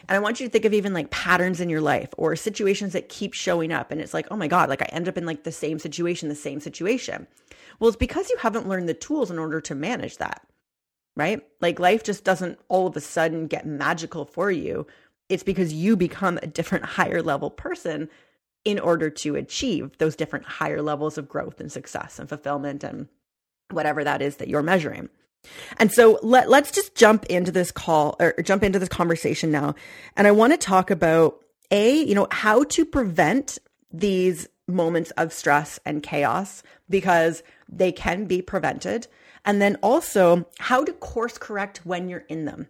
And 0.09 0.17
I 0.17 0.21
want 0.21 0.39
you 0.39 0.47
to 0.47 0.51
think 0.51 0.65
of 0.65 0.75
even 0.75 0.93
like 0.93 1.11
patterns 1.11 1.61
in 1.61 1.69
your 1.69 1.81
life 1.81 2.11
or 2.17 2.37
situations 2.37 2.93
that 2.93 3.09
keep 3.09 3.33
showing 3.33 3.73
up. 3.73 3.91
And 3.91 4.01
it's 4.01 4.15
like, 4.15 4.29
oh 4.31 4.37
my 4.37 4.49
God, 4.49 4.69
like 4.69 4.83
I 4.83 4.87
end 4.87 5.09
up 5.09 5.19
in 5.19 5.27
like 5.27 5.43
the 5.43 5.53
same 5.53 5.79
situation, 5.79 6.29
the 6.29 6.35
same 6.35 6.61
situation. 6.61 7.27
Well, 7.79 7.89
it's 7.89 7.97
because 7.97 8.31
you 8.31 8.37
haven't 8.39 8.69
learned 8.69 8.89
the 8.89 8.95
tools 8.95 9.31
in 9.31 9.39
order 9.39 9.61
to 9.61 9.75
manage 9.75 10.19
that, 10.19 10.47
right? 11.17 11.43
Like 11.61 11.81
life 11.81 12.05
just 12.05 12.25
doesn't 12.25 12.59
all 12.69 12.87
of 12.87 12.97
a 12.97 13.01
sudden 13.01 13.47
get 13.49 13.67
magical 13.67 14.25
for 14.25 14.51
you. 14.51 14.87
It's 15.29 15.43
because 15.43 15.73
you 15.73 15.97
become 15.97 16.39
a 16.41 16.47
different 16.47 16.85
higher 16.85 17.23
level 17.23 17.51
person 17.51 18.09
in 18.65 18.79
order 18.79 19.11
to 19.11 19.37
achieve 19.37 19.97
those 19.99 20.17
different 20.17 20.45
higher 20.45 20.83
levels 20.83 21.19
of 21.19 21.29
growth 21.29 21.61
and 21.61 21.71
success 21.71 22.19
and 22.19 22.29
fulfillment 22.29 22.83
and 22.85 23.09
whatever 23.71 24.05
that 24.05 24.23
is 24.23 24.37
that 24.37 24.49
you're 24.49 24.63
measuring. 24.63 25.09
And 25.79 25.93
so 25.93 26.19
let, 26.23 26.49
let's 26.49 26.71
just 26.71 26.95
jump 26.95 27.27
into 27.27 27.51
this 27.51 27.71
call 27.71 28.17
or 28.21 28.35
jump 28.43 28.63
into 28.63 28.79
this 28.79 28.89
conversation 28.89 29.51
now. 29.51 29.75
And 30.17 30.27
I 30.27 30.33
want 30.33 30.53
to 30.53 30.59
talk 30.59 30.91
about 30.91 31.41
a, 31.71 32.03
you 32.03 32.15
know, 32.15 32.29
how 32.31 32.65
to 32.65 32.85
prevent 32.85 33.59
these 33.93 34.49
moments 34.69 35.11
of 35.13 35.33
stress 35.33 35.79
and 35.85 36.03
chaos 36.03 36.63
because 36.89 37.43
they 37.69 37.93
can 37.93 38.27
be 38.27 38.43
prevented. 38.43 39.07
And 39.45 39.63
then 39.63 39.77
also 39.77 40.47
how 40.59 40.85
to 40.85 40.93
course 40.93 41.39
correct 41.39 41.85
when 41.85 42.09
you're 42.09 42.25
in 42.29 42.45
them. 42.45 42.69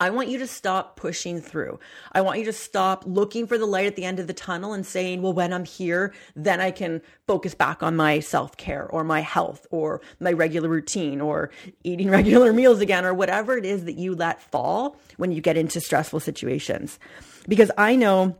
I 0.00 0.10
want 0.10 0.28
you 0.28 0.38
to 0.38 0.46
stop 0.46 0.96
pushing 0.96 1.40
through. 1.40 1.78
I 2.12 2.20
want 2.20 2.40
you 2.40 2.44
to 2.46 2.52
stop 2.52 3.04
looking 3.06 3.46
for 3.46 3.56
the 3.56 3.66
light 3.66 3.86
at 3.86 3.94
the 3.94 4.04
end 4.04 4.18
of 4.18 4.26
the 4.26 4.32
tunnel 4.32 4.72
and 4.72 4.84
saying, 4.84 5.22
well, 5.22 5.32
when 5.32 5.52
I'm 5.52 5.64
here, 5.64 6.12
then 6.34 6.60
I 6.60 6.72
can 6.72 7.00
focus 7.28 7.54
back 7.54 7.82
on 7.82 7.94
my 7.94 8.18
self 8.18 8.56
care 8.56 8.86
or 8.86 9.04
my 9.04 9.20
health 9.20 9.66
or 9.70 10.00
my 10.18 10.32
regular 10.32 10.68
routine 10.68 11.20
or 11.20 11.50
eating 11.84 12.10
regular 12.18 12.52
meals 12.52 12.80
again 12.80 13.04
or 13.04 13.14
whatever 13.14 13.56
it 13.56 13.64
is 13.64 13.84
that 13.84 13.96
you 13.96 14.16
let 14.16 14.42
fall 14.42 14.96
when 15.16 15.30
you 15.30 15.40
get 15.40 15.56
into 15.56 15.80
stressful 15.80 16.20
situations. 16.20 16.98
Because 17.46 17.70
I 17.78 17.94
know 17.94 18.36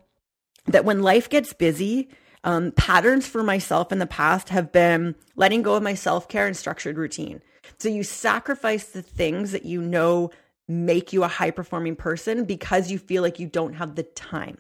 that 0.67 0.85
when 0.85 1.03
life 1.03 1.31
gets 1.31 1.53
busy, 1.53 2.09
um, 2.43 2.73
patterns 2.73 3.29
for 3.29 3.43
myself 3.43 3.93
in 3.93 4.01
the 4.01 4.07
past 4.07 4.49
have 4.49 4.73
been 4.73 5.15
letting 5.37 5.63
go 5.63 5.77
of 5.77 5.83
my 5.85 5.95
self 5.95 6.29
care 6.29 6.47
and 6.47 6.57
structured 6.57 6.99
routine. 6.99 7.41
So 7.79 7.89
you 7.89 8.03
sacrifice 8.03 8.87
the 8.87 9.03
things 9.03 9.53
that 9.53 9.65
you 9.65 9.81
know 9.81 10.31
make 10.69 11.13
you 11.13 11.25
a 11.25 11.29
high 11.29 11.51
performing 11.51 11.97
person 11.97 12.45
because 12.45 12.91
you 12.91 12.99
feel 12.99 13.23
like 13.23 13.39
you 13.39 13.47
don't 13.47 13.75
have 13.75 13.95
the 13.95 14.03
time. 14.03 14.59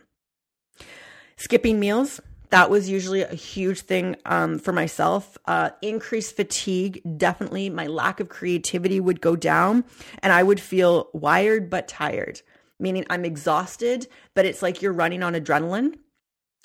Skipping 1.36 1.80
meals, 1.80 2.20
that 2.50 2.70
was 2.70 2.88
usually 2.88 3.22
a 3.22 3.34
huge 3.34 3.80
thing 3.80 4.16
um, 4.26 4.58
for 4.58 4.72
myself. 4.72 5.36
Uh, 5.46 5.70
increased 5.82 6.36
fatigue, 6.36 7.02
definitely. 7.16 7.68
My 7.68 7.86
lack 7.86 8.20
of 8.20 8.28
creativity 8.28 9.00
would 9.00 9.20
go 9.20 9.34
down, 9.34 9.84
and 10.22 10.32
I 10.32 10.42
would 10.42 10.60
feel 10.60 11.08
wired 11.12 11.68
but 11.68 11.88
tired, 11.88 12.42
meaning 12.78 13.06
I'm 13.10 13.24
exhausted, 13.24 14.06
but 14.34 14.46
it's 14.46 14.62
like 14.62 14.82
you're 14.82 14.92
running 14.92 15.22
on 15.22 15.34
adrenaline 15.34 15.94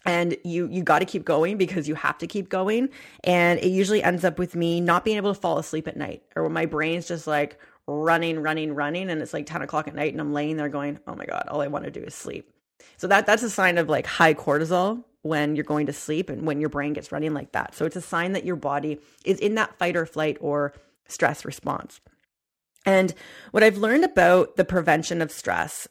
and 0.05 0.37
you 0.43 0.67
you 0.67 0.83
got 0.83 0.99
to 0.99 1.05
keep 1.05 1.25
going 1.25 1.57
because 1.57 1.87
you 1.87 1.95
have 1.95 2.17
to 2.19 2.27
keep 2.27 2.49
going 2.49 2.89
and 3.23 3.59
it 3.59 3.67
usually 3.67 4.01
ends 4.01 4.23
up 4.23 4.39
with 4.39 4.55
me 4.55 4.79
not 4.79 5.03
being 5.03 5.17
able 5.17 5.33
to 5.33 5.39
fall 5.39 5.57
asleep 5.57 5.87
at 5.87 5.97
night 5.97 6.23
or 6.35 6.43
when 6.43 6.53
my 6.53 6.65
brain's 6.65 7.07
just 7.07 7.27
like 7.27 7.59
running, 7.89 8.39
running, 8.39 8.73
running, 8.73 9.09
and 9.09 9.21
it's 9.21 9.33
like 9.33 9.45
10 9.45 9.61
o'clock 9.61 9.87
at 9.87 9.95
night, 9.95 10.11
and 10.11 10.21
I'm 10.21 10.33
laying 10.33 10.57
there 10.57 10.69
going, 10.69 10.99
oh 11.07 11.15
my 11.15 11.25
God, 11.25 11.45
all 11.47 11.61
I 11.61 11.67
want 11.67 11.85
to 11.85 11.91
do 11.91 12.01
is 12.01 12.13
sleep. 12.13 12.49
So 12.97 13.07
that 13.07 13.25
that's 13.25 13.43
a 13.43 13.49
sign 13.49 13.77
of 13.77 13.89
like 13.89 14.05
high 14.05 14.33
cortisol 14.33 15.03
when 15.21 15.55
you're 15.55 15.65
going 15.65 15.87
to 15.87 15.93
sleep 15.93 16.29
and 16.29 16.45
when 16.45 16.59
your 16.59 16.69
brain 16.69 16.93
gets 16.93 17.11
running 17.11 17.33
like 17.33 17.51
that. 17.51 17.75
So 17.75 17.85
it's 17.85 17.95
a 17.95 18.01
sign 18.01 18.33
that 18.33 18.45
your 18.45 18.55
body 18.55 18.99
is 19.25 19.39
in 19.39 19.55
that 19.55 19.77
fight 19.77 19.97
or 19.97 20.05
flight 20.05 20.37
or 20.39 20.73
stress 21.07 21.43
response. 21.43 21.99
And 22.85 23.13
what 23.51 23.63
I've 23.63 23.77
learned 23.77 24.05
about 24.05 24.55
the 24.55 24.63
prevention 24.63 25.21
of 25.21 25.31
stress, 25.31 25.87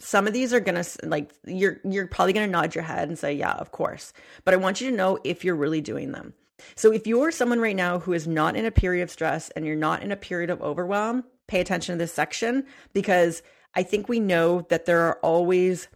some 0.00 0.26
of 0.26 0.32
these 0.32 0.52
are 0.52 0.60
going 0.60 0.82
to 0.82 0.98
like 1.04 1.32
you're 1.46 1.80
you're 1.84 2.08
probably 2.08 2.32
going 2.32 2.48
to 2.48 2.52
nod 2.52 2.74
your 2.74 2.84
head 2.84 3.08
and 3.08 3.18
say, 3.18 3.32
"Yeah, 3.32 3.52
of 3.52 3.70
course." 3.70 4.12
But 4.44 4.54
I 4.54 4.58
want 4.58 4.80
you 4.80 4.90
to 4.90 4.96
know 4.96 5.18
if 5.22 5.44
you're 5.44 5.54
really 5.54 5.80
doing 5.80 6.12
them. 6.12 6.34
So 6.74 6.92
if 6.92 7.06
you're 7.06 7.30
someone 7.30 7.60
right 7.60 7.76
now 7.76 7.98
who 7.98 8.12
is 8.12 8.26
not 8.26 8.56
in 8.56 8.64
a 8.64 8.70
period 8.70 9.02
of 9.02 9.10
stress 9.10 9.50
and 9.50 9.66
you're 9.66 9.76
not 9.76 10.02
in 10.02 10.12
a 10.12 10.16
period 10.16 10.50
of 10.50 10.62
overwhelm, 10.62 11.24
pay 11.46 11.60
attention 11.60 11.94
to 11.94 11.98
this 11.98 12.12
section 12.12 12.64
because 12.92 13.42
I 13.74 13.82
think 13.82 14.08
we 14.08 14.20
know 14.20 14.62
that 14.70 14.86
there 14.86 15.02
are 15.02 15.18
always 15.20 15.88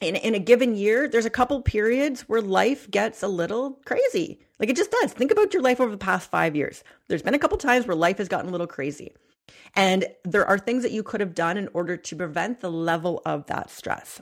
in, 0.00 0.16
in 0.16 0.34
a 0.34 0.40
given 0.40 0.74
year, 0.74 1.08
there's 1.08 1.26
a 1.26 1.30
couple 1.30 1.62
periods 1.62 2.22
where 2.22 2.42
life 2.42 2.90
gets 2.90 3.22
a 3.22 3.28
little 3.28 3.78
crazy. 3.84 4.40
Like 4.58 4.68
it 4.68 4.76
just 4.76 4.90
does. 4.90 5.12
Think 5.12 5.30
about 5.30 5.54
your 5.54 5.62
life 5.62 5.80
over 5.80 5.92
the 5.92 5.96
past 5.96 6.30
five 6.30 6.56
years. 6.56 6.82
There's 7.08 7.22
been 7.22 7.34
a 7.34 7.38
couple 7.38 7.58
times 7.58 7.86
where 7.86 7.96
life 7.96 8.18
has 8.18 8.28
gotten 8.28 8.48
a 8.48 8.52
little 8.52 8.66
crazy. 8.66 9.12
And 9.74 10.06
there 10.24 10.46
are 10.46 10.58
things 10.58 10.82
that 10.82 10.92
you 10.92 11.02
could 11.02 11.20
have 11.20 11.34
done 11.34 11.56
in 11.56 11.68
order 11.72 11.96
to 11.96 12.16
prevent 12.16 12.60
the 12.60 12.70
level 12.70 13.22
of 13.24 13.46
that 13.46 13.70
stress. 13.70 14.20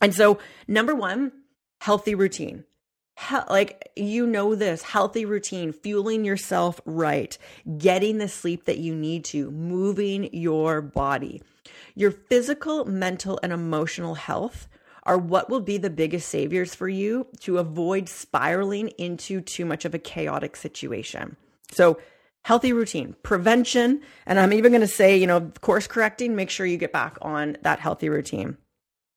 And 0.00 0.14
so, 0.14 0.38
number 0.68 0.94
one, 0.94 1.32
healthy 1.80 2.14
routine 2.14 2.64
he- 3.18 3.36
like 3.48 3.90
you 3.96 4.26
know 4.26 4.54
this 4.54 4.82
healthy 4.82 5.24
routine 5.24 5.72
fueling 5.72 6.24
yourself 6.24 6.80
right 6.84 7.36
getting 7.78 8.18
the 8.18 8.28
sleep 8.28 8.64
that 8.66 8.78
you 8.78 8.94
need 8.94 9.24
to 9.26 9.50
moving 9.50 10.32
your 10.34 10.82
body. 10.82 11.42
Your 11.94 12.10
physical 12.10 12.84
mental 12.84 13.40
and 13.42 13.52
emotional 13.52 14.14
health 14.14 14.68
are 15.04 15.18
what 15.18 15.48
will 15.48 15.60
be 15.60 15.78
the 15.78 15.90
biggest 15.90 16.28
saviors 16.28 16.74
for 16.74 16.88
you 16.88 17.26
to 17.40 17.58
avoid 17.58 18.08
spiraling 18.08 18.88
into 18.98 19.40
too 19.40 19.64
much 19.64 19.84
of 19.84 19.94
a 19.94 19.98
chaotic 19.98 20.56
situation. 20.56 21.36
So 21.70 21.98
healthy 22.44 22.72
routine 22.72 23.16
prevention 23.24 24.00
and 24.24 24.38
i'm 24.38 24.52
even 24.52 24.70
going 24.70 24.80
to 24.80 24.86
say 24.86 25.16
you 25.16 25.26
know 25.26 25.50
course 25.60 25.88
correcting 25.88 26.36
make 26.36 26.48
sure 26.48 26.64
you 26.64 26.76
get 26.76 26.92
back 26.92 27.18
on 27.20 27.56
that 27.62 27.80
healthy 27.80 28.08
routine. 28.08 28.56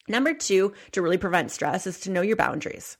Number 0.08 0.34
two 0.34 0.74
to 0.94 1.02
really 1.04 1.20
prevent 1.20 1.52
stress 1.52 1.86
is 1.86 2.00
to 2.00 2.10
know 2.10 2.22
your 2.22 2.36
boundaries 2.36 2.98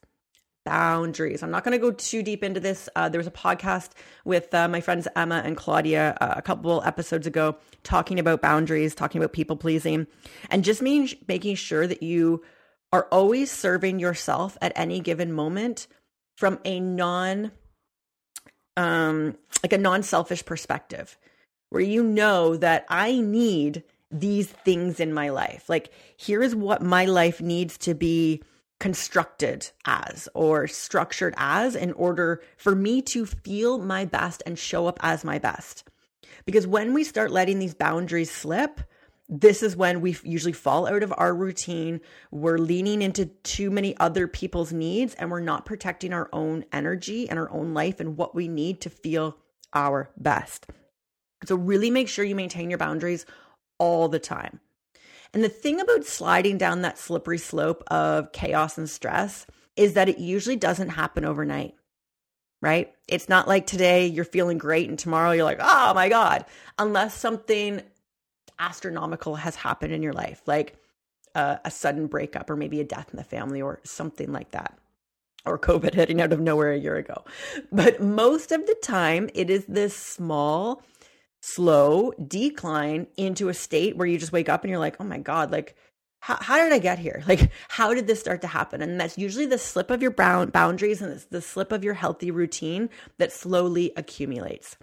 boundaries. 0.66 1.42
I'm 1.42 1.52
not 1.52 1.64
going 1.64 1.72
to 1.72 1.80
go 1.80 1.92
too 1.92 2.22
deep 2.22 2.44
into 2.44 2.60
this. 2.60 2.90
Uh, 2.96 3.10
there 3.10 3.20
was 3.20 3.28
a 3.28 3.32
podcast 3.32 3.92
with 4.26 4.54
uh, 4.54 4.68
my 4.68 4.82
friends 4.82 5.08
Emma 5.16 5.42
and 5.44 5.58
Claudia 5.58 6.18
uh, 6.22 6.34
a 6.38 6.42
couple 6.42 6.84
episodes 6.84 7.26
ago 7.26 7.58
talking 7.84 8.20
about 8.20 8.42
boundaries, 8.42 8.94
talking 8.94 9.22
about 9.22 9.34
people 9.34 9.56
pleasing, 9.56 10.08
and 10.50 10.64
just 10.64 10.82
mean, 10.82 11.10
making 11.28 11.56
sure 11.56 11.88
that 11.88 12.04
you 12.04 12.44
are 12.92 13.08
always 13.12 13.52
serving 13.52 14.00
yourself 14.00 14.58
at 14.62 14.74
any 14.76 15.00
given 15.00 15.32
moment 15.32 15.88
from 16.38 16.60
a 16.66 16.80
non 16.80 17.52
um 18.78 19.36
like 19.62 19.74
a 19.74 19.78
non-selfish 19.78 20.46
perspective 20.46 21.18
where 21.70 21.82
you 21.82 22.02
know 22.02 22.56
that 22.56 22.86
I 22.90 23.20
need 23.20 23.84
these 24.12 24.48
things 24.48 25.00
in 25.00 25.14
my 25.14 25.30
life. 25.30 25.70
Like 25.70 25.92
here 26.18 26.42
is 26.42 26.56
what 26.56 26.82
my 26.82 27.06
life 27.06 27.42
needs 27.42 27.78
to 27.80 27.94
be 27.94 28.42
constructed 28.80 29.70
as 29.86 30.30
or 30.34 30.68
structured 30.68 31.34
as 31.38 31.76
in 31.76 31.92
order 31.94 32.42
for 32.58 32.76
me 32.76 33.02
to 33.02 33.26
feel 33.26 33.78
my 33.78 34.06
best 34.06 34.42
and 34.46 34.58
show 34.58 34.88
up 34.88 35.00
as 35.02 35.24
my 35.24 35.38
best. 35.38 35.84
Because 36.46 36.66
when 36.66 36.94
we 36.94 37.04
start 37.04 37.32
letting 37.32 37.60
these 37.60 37.74
boundaries 37.74 38.32
slip, 38.32 38.82
this 39.28 39.62
is 39.62 39.76
when 39.76 40.02
we 40.02 40.18
usually 40.24 40.54
fall 40.54 40.88
out 40.88 41.04
of 41.04 41.14
our 41.16 41.36
routine. 41.36 42.02
We're 42.32 42.58
leaning 42.58 43.04
into 43.04 43.28
too 43.28 43.70
many 43.70 43.96
other 43.98 44.28
people's 44.28 44.74
needs 44.74 45.14
and 45.16 45.30
we're 45.30 45.40
not 45.40 45.66
protecting 45.66 46.14
our 46.14 46.30
own 46.34 46.66
energy 46.74 47.30
and 47.30 47.38
our 47.38 47.52
own 47.52 47.76
life 47.76 48.00
and 48.00 48.18
what 48.18 48.34
we 48.34 48.48
need 48.48 48.82
to 48.82 48.90
feel 48.90 49.38
our 49.74 50.10
best. 50.18 50.66
So, 51.46 51.56
really 51.56 51.92
make 51.92 52.10
sure 52.10 52.26
you 52.26 52.36
maintain 52.36 52.70
your 52.70 52.80
boundaries 52.80 53.26
all 53.78 54.10
the 54.10 54.20
time. 54.20 54.60
And 55.34 55.44
the 55.44 55.50
thing 55.50 55.80
about 55.80 56.06
sliding 56.06 56.58
down 56.58 56.82
that 56.82 56.98
slippery 56.98 57.38
slope 57.38 57.84
of 57.88 58.32
chaos 58.32 58.78
and 58.78 58.90
stress 58.90 59.46
is 59.76 59.94
that 59.94 60.10
it 60.10 60.18
usually 60.18 60.56
doesn't 60.56 60.90
happen 60.90 61.24
overnight, 61.24 61.76
right? 62.62 62.92
It's 63.08 63.30
not 63.30 63.48
like 63.48 63.68
today 63.68 64.08
you're 64.08 64.26
feeling 64.26 64.58
great 64.58 64.90
and 64.90 64.98
tomorrow 64.98 65.32
you're 65.32 65.46
like, 65.46 65.60
oh 65.62 65.94
my 65.94 66.10
God, 66.10 66.46
unless 66.78 67.14
something 67.14 67.82
astronomical 68.60 69.36
has 69.36 69.56
happened 69.56 69.94
in 69.94 70.04
your 70.04 70.14
life, 70.14 70.42
like 70.46 70.76
uh, 71.36 71.58
a 71.64 71.72
sudden 71.72 72.08
breakup 72.08 72.50
or 72.50 72.56
maybe 72.56 72.82
a 72.82 72.84
death 72.84 73.08
in 73.12 73.18
the 73.18 73.24
family 73.24 73.62
or 73.62 73.80
something 73.84 74.32
like 74.32 74.52
that. 74.52 74.78
Or 75.46 75.58
COVID 75.58 75.94
hitting 75.96 76.22
out 76.22 76.34
of 76.34 76.40
nowhere 76.40 76.74
a 76.74 76.80
year 76.80 76.98
ago. 76.98 77.24
But 77.72 78.02
most 78.02 78.52
of 78.52 78.66
the 78.66 78.76
time, 78.82 79.30
it 79.34 79.50
is 79.50 79.66
this 79.66 79.96
small, 79.96 80.84
slow 81.42 82.12
decline 82.12 83.08
into 83.18 83.50
a 83.50 83.54
state 83.54 83.96
where 83.96 84.08
you 84.08 84.18
just 84.18 84.32
wake 84.32 84.50
up 84.50 84.64
and 84.64 84.70
you're 84.70 84.80
like, 84.80 84.98
oh 85.00 85.06
my 85.06 85.18
God, 85.18 85.52
like 85.52 85.76
how, 86.22 86.38
how 86.40 86.58
did 86.58 86.74
I 86.74 86.80
get 86.80 87.00
here? 87.00 87.24
Like, 87.28 87.52
how 87.70 87.94
did 87.94 88.08
this 88.08 88.20
start 88.20 88.42
to 88.42 88.48
happen? 88.48 88.82
And 88.82 89.00
that's 89.00 89.18
usually 89.18 89.46
the 89.46 89.58
slip 89.58 89.92
of 89.92 90.02
your 90.02 90.12
boundaries 90.12 91.02
and 91.02 91.14
it's 91.14 91.26
the 91.26 91.42
slip 91.42 91.72
of 91.72 91.84
your 91.84 91.94
healthy 91.94 92.32
routine 92.32 92.90
that 93.18 93.32
slowly 93.32 93.94
accumulates. 93.96 94.76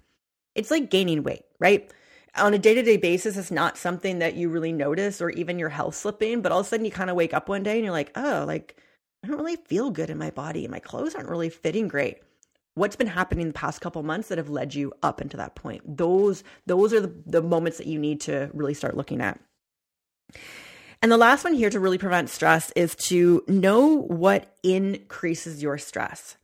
It's 0.55 0.71
like 0.71 0.91
gaining 0.91 1.23
weight, 1.23 1.45
right? 1.59 1.91
On 2.37 2.55
a 2.55 2.59
day 2.59 2.75
to 2.75 2.83
day 2.83 2.97
basis, 2.97 3.37
it's 3.37 3.51
not 3.51 3.77
something 3.77 4.21
that 4.21 4.35
you 4.35 4.49
really 4.49 4.73
notice 4.73 5.21
or 5.21 5.31
even 5.31 5.59
your 5.59 5.69
health 5.69 5.95
slipping, 5.95 6.41
but 6.41 6.53
all 6.53 6.61
of 6.61 6.67
a 6.67 6.69
sudden 6.69 6.85
you 6.85 6.93
kind 6.93 7.11
of 7.11 7.17
wake 7.17 7.35
up 7.35 7.49
one 7.49 7.63
day 7.63 7.77
and 7.77 7.85
you're 7.85 7.93
like, 7.93 8.13
oh, 8.17 8.45
like, 8.47 8.77
I 9.23 9.29
don't 9.29 9.39
really 9.39 9.57
feel 9.57 9.91
good 9.91 10.11
in 10.11 10.19
my 10.19 10.31
body. 10.31 10.69
My 10.69 10.79
clothes 10.79 11.15
aren't 11.15 11.29
really 11.29 11.51
fitting 11.51 11.89
great 11.89 12.19
what's 12.77 12.95
been 12.95 13.07
happening 13.09 13.49
the 13.49 13.53
past 13.53 13.81
couple 13.81 14.03
months 14.03 14.29
that 14.29 14.39
have 14.39 14.51
led 14.51 14.75
you 14.75 14.93
up 15.03 15.21
into 15.21 15.37
that 15.39 15.57
point? 15.57 15.83
Those 15.97 16.45
those 16.67 16.93
are 16.93 17.01
the, 17.01 17.13
the 17.27 17.43
moments 17.43 17.79
that 17.79 17.89
you 17.89 17.99
need 17.99 18.21
to 18.23 18.51
really 18.55 18.75
start 18.75 18.97
looking 18.97 19.21
at. 19.21 19.41
And 21.03 21.11
the 21.11 21.17
last 21.17 21.43
one 21.43 21.55
here 21.55 21.71
to 21.71 21.81
really 21.81 21.99
prevent 21.99 22.31
stress 22.31 22.71
is 22.77 22.95
to 23.09 23.43
know 23.49 23.97
what 24.03 24.57
increases 24.63 25.63
your 25.63 25.79
stress. 25.79 26.37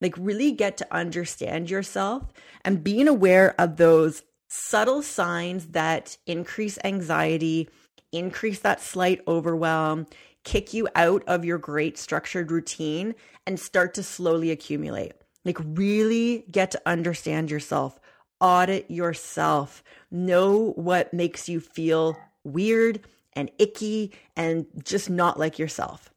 Like 0.00 0.14
really 0.18 0.52
get 0.52 0.76
to 0.78 0.94
understand 0.94 1.70
yourself 1.70 2.24
and 2.64 2.84
being 2.84 3.08
aware 3.08 3.58
of 3.58 3.76
those 3.76 4.22
subtle 4.48 5.02
signs 5.02 5.68
that 5.68 6.18
increase 6.26 6.78
anxiety 6.84 7.68
increase 8.12 8.60
that 8.60 8.80
slight 8.80 9.20
overwhelm 9.26 10.06
kick 10.44 10.72
you 10.72 10.88
out 10.94 11.24
of 11.26 11.44
your 11.44 11.58
great 11.58 11.98
structured 11.98 12.50
routine 12.50 13.14
and 13.46 13.58
start 13.58 13.94
to 13.94 14.02
slowly 14.02 14.50
accumulate 14.50 15.12
like, 15.46 15.58
really 15.60 16.44
get 16.50 16.72
to 16.72 16.82
understand 16.84 17.50
yourself, 17.50 17.98
audit 18.40 18.90
yourself, 18.90 19.82
know 20.10 20.72
what 20.72 21.14
makes 21.14 21.48
you 21.48 21.60
feel 21.60 22.16
weird 22.44 23.00
and 23.32 23.50
icky 23.58 24.12
and 24.34 24.66
just 24.84 25.08
not 25.08 25.38
like 25.38 25.58
yourself. 25.58 26.10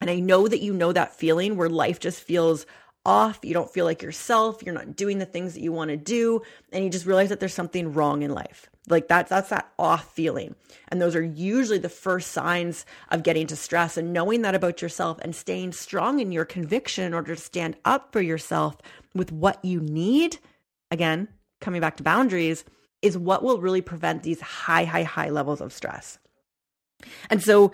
And 0.00 0.10
I 0.10 0.20
know 0.20 0.48
that 0.48 0.60
you 0.60 0.72
know 0.72 0.92
that 0.92 1.14
feeling 1.14 1.56
where 1.56 1.68
life 1.68 2.00
just 2.00 2.20
feels 2.20 2.66
off. 3.04 3.40
You 3.42 3.54
don't 3.54 3.70
feel 3.70 3.84
like 3.84 4.02
yourself. 4.02 4.62
You're 4.62 4.74
not 4.74 4.96
doing 4.96 5.18
the 5.18 5.26
things 5.26 5.54
that 5.54 5.60
you 5.60 5.72
want 5.72 5.90
to 5.90 5.96
do. 5.96 6.42
And 6.72 6.84
you 6.84 6.90
just 6.90 7.06
realize 7.06 7.30
that 7.30 7.40
there's 7.40 7.54
something 7.54 7.92
wrong 7.92 8.22
in 8.22 8.32
life. 8.32 8.68
Like 8.88 9.08
that's 9.08 9.30
that's 9.30 9.50
that 9.50 9.70
off 9.78 10.12
feeling. 10.12 10.54
And 10.88 11.00
those 11.00 11.14
are 11.14 11.22
usually 11.22 11.78
the 11.78 11.88
first 11.88 12.32
signs 12.32 12.86
of 13.10 13.22
getting 13.22 13.46
to 13.48 13.56
stress 13.56 13.96
and 13.96 14.12
knowing 14.12 14.42
that 14.42 14.54
about 14.54 14.82
yourself 14.82 15.18
and 15.22 15.34
staying 15.34 15.72
strong 15.72 16.20
in 16.20 16.32
your 16.32 16.44
conviction 16.44 17.04
in 17.04 17.14
order 17.14 17.34
to 17.34 17.40
stand 17.40 17.76
up 17.84 18.12
for 18.12 18.20
yourself 18.20 18.76
with 19.14 19.32
what 19.32 19.64
you 19.64 19.80
need. 19.80 20.38
Again, 20.90 21.28
coming 21.60 21.80
back 21.80 21.96
to 21.98 22.02
boundaries 22.02 22.64
is 23.02 23.18
what 23.18 23.42
will 23.42 23.60
really 23.60 23.82
prevent 23.82 24.22
these 24.22 24.40
high 24.40 24.84
high 24.84 25.02
high 25.02 25.30
levels 25.30 25.60
of 25.60 25.72
stress. 25.72 26.18
And 27.30 27.42
so 27.42 27.72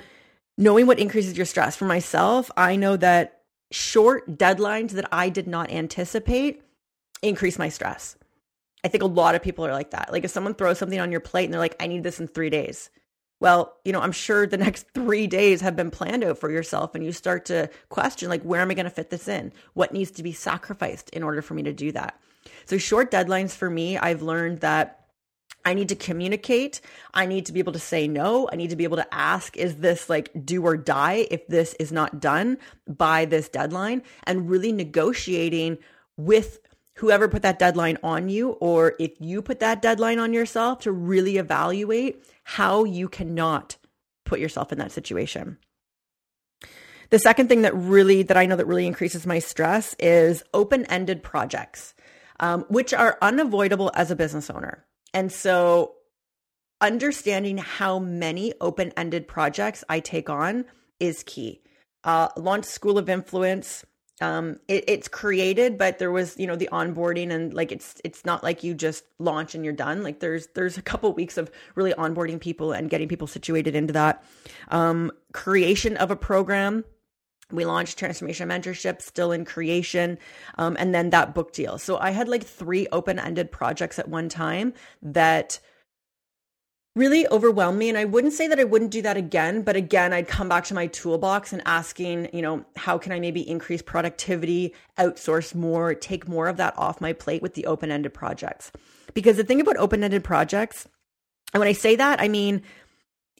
knowing 0.58 0.86
what 0.86 0.98
increases 0.98 1.36
your 1.36 1.46
stress 1.46 1.76
for 1.76 1.86
myself, 1.86 2.50
I 2.56 2.76
know 2.76 2.96
that 2.96 3.40
short 3.70 4.38
deadlines 4.38 4.90
that 4.92 5.08
I 5.12 5.28
did 5.28 5.46
not 5.46 5.70
anticipate 5.70 6.62
increase 7.22 7.58
my 7.58 7.68
stress. 7.68 8.16
I 8.84 8.88
think 8.88 9.02
a 9.02 9.06
lot 9.06 9.34
of 9.34 9.42
people 9.42 9.66
are 9.66 9.72
like 9.72 9.90
that. 9.90 10.12
Like 10.12 10.24
if 10.24 10.30
someone 10.30 10.54
throws 10.54 10.78
something 10.78 11.00
on 11.00 11.10
your 11.10 11.20
plate 11.20 11.44
and 11.44 11.52
they're 11.52 11.60
like, 11.60 11.76
I 11.80 11.86
need 11.86 12.02
this 12.02 12.20
in 12.20 12.28
three 12.28 12.50
days. 12.50 12.90
Well, 13.40 13.76
you 13.84 13.92
know, 13.92 14.00
I'm 14.00 14.12
sure 14.12 14.46
the 14.46 14.56
next 14.58 14.86
three 14.94 15.26
days 15.26 15.60
have 15.62 15.74
been 15.74 15.90
planned 15.90 16.22
out 16.22 16.38
for 16.38 16.50
yourself, 16.50 16.94
and 16.94 17.04
you 17.04 17.12
start 17.12 17.46
to 17.46 17.68
question, 17.88 18.28
like, 18.28 18.42
where 18.42 18.60
am 18.60 18.70
I 18.70 18.74
going 18.74 18.84
to 18.84 18.90
fit 18.90 19.10
this 19.10 19.28
in? 19.28 19.52
What 19.72 19.92
needs 19.92 20.10
to 20.12 20.22
be 20.22 20.32
sacrificed 20.32 21.10
in 21.10 21.22
order 21.22 21.42
for 21.42 21.54
me 21.54 21.62
to 21.64 21.72
do 21.72 21.92
that? 21.92 22.18
So, 22.66 22.78
short 22.78 23.10
deadlines 23.10 23.50
for 23.52 23.68
me, 23.68 23.98
I've 23.98 24.22
learned 24.22 24.60
that 24.60 25.04
I 25.64 25.74
need 25.74 25.88
to 25.90 25.96
communicate. 25.96 26.80
I 27.14 27.26
need 27.26 27.46
to 27.46 27.52
be 27.52 27.58
able 27.58 27.72
to 27.72 27.78
say 27.78 28.06
no. 28.06 28.48
I 28.52 28.56
need 28.56 28.70
to 28.70 28.76
be 28.76 28.84
able 28.84 28.98
to 28.98 29.14
ask, 29.14 29.56
is 29.56 29.76
this 29.76 30.10
like 30.10 30.30
do 30.44 30.62
or 30.62 30.76
die 30.76 31.26
if 31.30 31.46
this 31.46 31.74
is 31.74 31.90
not 31.90 32.20
done 32.20 32.58
by 32.86 33.24
this 33.24 33.48
deadline? 33.48 34.02
And 34.24 34.48
really 34.48 34.72
negotiating 34.72 35.78
with 36.16 36.60
whoever 36.96 37.28
put 37.28 37.42
that 37.42 37.58
deadline 37.58 37.98
on 38.02 38.28
you, 38.28 38.50
or 38.60 38.94
if 38.98 39.12
you 39.20 39.42
put 39.42 39.60
that 39.60 39.82
deadline 39.82 40.18
on 40.18 40.32
yourself 40.32 40.80
to 40.80 40.92
really 40.92 41.36
evaluate 41.36 42.24
how 42.44 42.84
you 42.84 43.08
cannot 43.08 43.76
put 44.24 44.40
yourself 44.40 44.72
in 44.72 44.78
that 44.78 44.92
situation. 44.92 45.58
The 47.10 47.18
second 47.18 47.48
thing 47.48 47.62
that 47.62 47.74
really, 47.74 48.22
that 48.22 48.36
I 48.36 48.46
know 48.46 48.56
that 48.56 48.66
really 48.66 48.86
increases 48.86 49.26
my 49.26 49.38
stress 49.38 49.94
is 49.98 50.42
open 50.54 50.84
ended 50.86 51.22
projects, 51.22 51.94
um, 52.40 52.64
which 52.68 52.94
are 52.94 53.18
unavoidable 53.20 53.90
as 53.94 54.10
a 54.10 54.16
business 54.16 54.50
owner. 54.50 54.84
And 55.12 55.30
so 55.30 55.94
understanding 56.80 57.58
how 57.58 57.98
many 57.98 58.52
open 58.60 58.92
ended 58.96 59.28
projects 59.28 59.84
I 59.88 60.00
take 60.00 60.28
on 60.28 60.64
is 60.98 61.22
key. 61.24 61.62
Uh, 62.02 62.28
launch 62.36 62.64
School 62.64 62.98
of 62.98 63.08
Influence. 63.08 63.84
Um, 64.20 64.60
it, 64.68 64.84
it's 64.86 65.08
created, 65.08 65.76
but 65.76 65.98
there 65.98 66.12
was, 66.12 66.38
you 66.38 66.46
know, 66.46 66.54
the 66.54 66.68
onboarding 66.70 67.32
and 67.32 67.52
like 67.52 67.72
it's 67.72 68.00
it's 68.04 68.24
not 68.24 68.44
like 68.44 68.62
you 68.62 68.72
just 68.72 69.04
launch 69.18 69.54
and 69.54 69.64
you're 69.64 69.74
done. 69.74 70.02
Like 70.02 70.20
there's 70.20 70.46
there's 70.54 70.78
a 70.78 70.82
couple 70.82 71.12
weeks 71.12 71.36
of 71.36 71.50
really 71.74 71.92
onboarding 71.94 72.40
people 72.40 72.72
and 72.72 72.88
getting 72.88 73.08
people 73.08 73.26
situated 73.26 73.74
into 73.74 73.92
that. 73.92 74.24
Um, 74.68 75.10
creation 75.32 75.96
of 75.96 76.10
a 76.10 76.16
program 76.16 76.84
we 77.50 77.64
launched 77.64 77.98
transformation 77.98 78.48
mentorship 78.48 79.02
still 79.02 79.32
in 79.32 79.44
creation 79.44 80.18
um, 80.56 80.76
and 80.78 80.94
then 80.94 81.10
that 81.10 81.34
book 81.34 81.52
deal 81.52 81.78
so 81.78 81.98
i 81.98 82.10
had 82.10 82.28
like 82.28 82.42
three 82.42 82.86
open-ended 82.90 83.52
projects 83.52 83.98
at 83.98 84.08
one 84.08 84.28
time 84.28 84.72
that 85.02 85.60
really 86.94 87.26
overwhelmed 87.28 87.78
me 87.78 87.88
and 87.88 87.98
i 87.98 88.04
wouldn't 88.04 88.32
say 88.32 88.46
that 88.46 88.60
i 88.60 88.64
wouldn't 88.64 88.90
do 88.90 89.02
that 89.02 89.16
again 89.16 89.62
but 89.62 89.76
again 89.76 90.12
i'd 90.12 90.28
come 90.28 90.48
back 90.48 90.64
to 90.64 90.74
my 90.74 90.86
toolbox 90.88 91.52
and 91.52 91.62
asking 91.66 92.28
you 92.32 92.42
know 92.42 92.64
how 92.76 92.96
can 92.96 93.12
i 93.12 93.18
maybe 93.18 93.48
increase 93.48 93.82
productivity 93.82 94.72
outsource 94.98 95.54
more 95.54 95.94
take 95.94 96.28
more 96.28 96.48
of 96.48 96.56
that 96.56 96.76
off 96.78 97.00
my 97.00 97.12
plate 97.12 97.42
with 97.42 97.54
the 97.54 97.66
open-ended 97.66 98.14
projects 98.14 98.70
because 99.12 99.36
the 99.36 99.44
thing 99.44 99.60
about 99.60 99.76
open-ended 99.76 100.22
projects 100.22 100.88
and 101.52 101.60
when 101.60 101.68
i 101.68 101.72
say 101.72 101.96
that 101.96 102.20
i 102.20 102.28
mean 102.28 102.62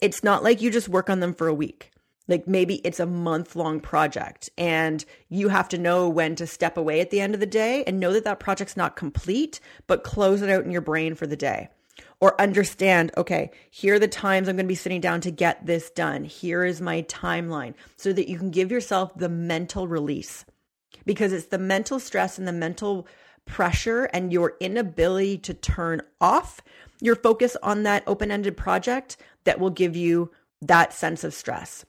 it's 0.00 0.24
not 0.24 0.42
like 0.42 0.60
you 0.60 0.70
just 0.70 0.88
work 0.88 1.08
on 1.08 1.20
them 1.20 1.34
for 1.34 1.46
a 1.46 1.54
week 1.54 1.90
like 2.28 2.48
maybe 2.48 2.76
it's 2.76 3.00
a 3.00 3.06
month 3.06 3.54
long 3.54 3.80
project 3.80 4.48
and 4.56 5.04
you 5.28 5.48
have 5.48 5.68
to 5.68 5.78
know 5.78 6.08
when 6.08 6.34
to 6.36 6.46
step 6.46 6.76
away 6.76 7.00
at 7.00 7.10
the 7.10 7.20
end 7.20 7.34
of 7.34 7.40
the 7.40 7.46
day 7.46 7.84
and 7.86 8.00
know 8.00 8.12
that 8.12 8.24
that 8.24 8.40
project's 8.40 8.76
not 8.76 8.96
complete, 8.96 9.60
but 9.86 10.04
close 10.04 10.40
it 10.40 10.50
out 10.50 10.64
in 10.64 10.70
your 10.70 10.80
brain 10.80 11.14
for 11.14 11.26
the 11.26 11.36
day. 11.36 11.68
Or 12.24 12.40
understand, 12.40 13.12
okay, 13.18 13.50
here 13.70 13.96
are 13.96 13.98
the 13.98 14.08
times 14.08 14.48
I'm 14.48 14.56
going 14.56 14.64
to 14.64 14.68
be 14.68 14.74
sitting 14.74 15.02
down 15.02 15.20
to 15.20 15.30
get 15.30 15.66
this 15.66 15.90
done. 15.90 16.24
Here 16.24 16.64
is 16.64 16.80
my 16.80 17.02
timeline 17.02 17.74
so 17.98 18.14
that 18.14 18.30
you 18.30 18.38
can 18.38 18.50
give 18.50 18.72
yourself 18.72 19.14
the 19.14 19.28
mental 19.28 19.86
release 19.86 20.46
because 21.04 21.34
it's 21.34 21.48
the 21.48 21.58
mental 21.58 22.00
stress 22.00 22.38
and 22.38 22.48
the 22.48 22.52
mental 22.52 23.06
pressure 23.44 24.04
and 24.04 24.32
your 24.32 24.54
inability 24.58 25.36
to 25.36 25.52
turn 25.52 26.00
off 26.18 26.62
your 27.02 27.14
focus 27.14 27.58
on 27.62 27.82
that 27.82 28.02
open 28.06 28.30
ended 28.30 28.56
project 28.56 29.18
that 29.44 29.60
will 29.60 29.68
give 29.68 29.94
you 29.94 30.30
that 30.62 30.94
sense 30.94 31.24
of 31.24 31.34
stress. 31.34 31.84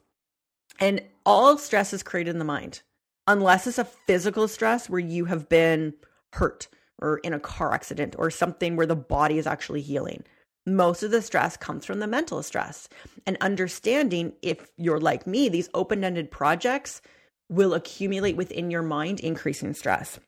And 0.81 1.01
all 1.25 1.57
stress 1.57 1.93
is 1.93 2.03
created 2.03 2.31
in 2.31 2.39
the 2.39 2.43
mind, 2.43 2.81
unless 3.25 3.67
it's 3.67 3.77
a 3.77 3.85
physical 3.85 4.49
stress 4.49 4.89
where 4.89 4.99
you 4.99 5.23
have 5.25 5.47
been 5.47 5.93
hurt 6.33 6.67
or 6.99 7.17
in 7.19 7.34
a 7.34 7.39
car 7.39 7.73
accident 7.73 8.15
or 8.17 8.29
something 8.29 8.75
where 8.75 8.86
the 8.86 8.95
body 8.95 9.38
is 9.38 9.47
actually 9.47 9.81
healing. 9.81 10.23
Most 10.65 11.03
of 11.03 11.12
the 11.12 11.21
stress 11.21 11.58
comes 11.58 11.86
from 11.86 11.99
the 11.99 12.08
mental 12.08 12.41
stress. 12.41 12.89
And 13.27 13.38
understanding 13.41 14.34
if 14.41 14.69
you're 14.77 14.99
like 14.99 15.27
me, 15.27 15.49
these 15.49 15.69
open 15.73 16.03
ended 16.03 16.31
projects 16.31 17.01
will 17.49 17.73
accumulate 17.73 18.36
within 18.36 18.71
your 18.71 18.81
mind, 18.81 19.19
increasing 19.19 19.73
stress. 19.73 20.19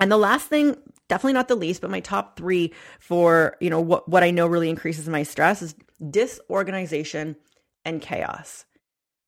And 0.00 0.10
the 0.10 0.16
last 0.16 0.48
thing, 0.48 0.76
definitely 1.08 1.34
not 1.34 1.48
the 1.48 1.54
least, 1.54 1.82
but 1.82 1.90
my 1.90 2.00
top 2.00 2.36
three 2.36 2.72
for, 2.98 3.56
you 3.60 3.70
know, 3.70 3.80
what, 3.80 4.08
what 4.08 4.22
I 4.22 4.30
know 4.30 4.46
really 4.46 4.70
increases 4.70 5.08
my 5.08 5.22
stress 5.22 5.62
is 5.62 5.74
disorganization 6.10 7.36
and 7.84 8.00
chaos. 8.00 8.64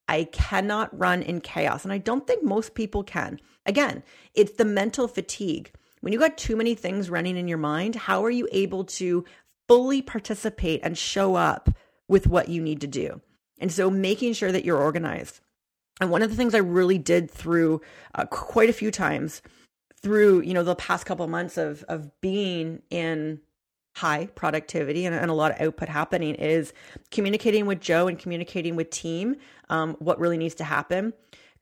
I 0.08 0.24
cannot 0.24 0.98
run 0.98 1.22
in 1.22 1.40
chaos. 1.40 1.84
And 1.84 1.92
I 1.92 1.98
don't 1.98 2.26
think 2.26 2.42
most 2.42 2.74
people 2.74 3.04
can. 3.04 3.38
Again, 3.66 4.02
it's 4.34 4.52
the 4.52 4.64
mental 4.64 5.06
fatigue. 5.06 5.72
When 6.02 6.12
you 6.12 6.18
got 6.18 6.36
too 6.36 6.56
many 6.56 6.74
things 6.74 7.08
running 7.08 7.36
in 7.36 7.46
your 7.46 7.58
mind, 7.58 7.94
how 7.94 8.24
are 8.24 8.30
you 8.30 8.48
able 8.50 8.84
to 8.84 9.24
fully 9.68 10.02
participate 10.02 10.80
and 10.82 10.98
show 10.98 11.36
up 11.36 11.70
with 12.08 12.26
what 12.26 12.48
you 12.48 12.60
need 12.60 12.80
to 12.80 12.88
do? 12.88 13.20
And 13.60 13.70
so 13.70 13.88
making 13.88 14.32
sure 14.32 14.50
that 14.50 14.64
you're 14.64 14.82
organized. 14.82 15.38
And 16.00 16.10
one 16.10 16.22
of 16.22 16.30
the 16.30 16.36
things 16.36 16.56
I 16.56 16.58
really 16.58 16.98
did 16.98 17.30
through 17.30 17.82
uh, 18.16 18.26
quite 18.26 18.68
a 18.68 18.72
few 18.72 18.90
times 18.90 19.42
through, 20.02 20.40
you 20.40 20.54
know, 20.54 20.64
the 20.64 20.74
past 20.74 21.06
couple 21.06 21.26
months 21.28 21.56
of 21.56 21.84
of 21.84 22.20
being 22.20 22.82
in 22.90 23.40
high 23.94 24.26
productivity 24.34 25.06
and, 25.06 25.14
and, 25.14 25.30
a 25.30 25.34
lot 25.34 25.52
of 25.52 25.60
output 25.60 25.88
happening 25.88 26.34
is 26.34 26.72
communicating 27.10 27.66
with 27.66 27.78
Joe 27.78 28.08
and 28.08 28.18
communicating 28.18 28.74
with 28.74 28.88
team 28.88 29.36
um, 29.68 29.96
what 29.98 30.18
really 30.18 30.38
needs 30.38 30.54
to 30.56 30.64
happen. 30.64 31.12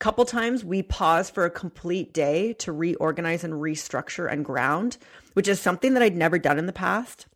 Couple 0.00 0.24
times 0.24 0.64
we 0.64 0.82
pause 0.82 1.28
for 1.28 1.44
a 1.44 1.50
complete 1.50 2.14
day 2.14 2.54
to 2.54 2.72
reorganize 2.72 3.44
and 3.44 3.52
restructure 3.52 4.32
and 4.32 4.46
ground, 4.46 4.96
which 5.34 5.46
is 5.46 5.60
something 5.60 5.92
that 5.92 6.02
I'd 6.02 6.16
never 6.16 6.38
done 6.38 6.58
in 6.58 6.64
the 6.64 6.72
past. 6.72 7.26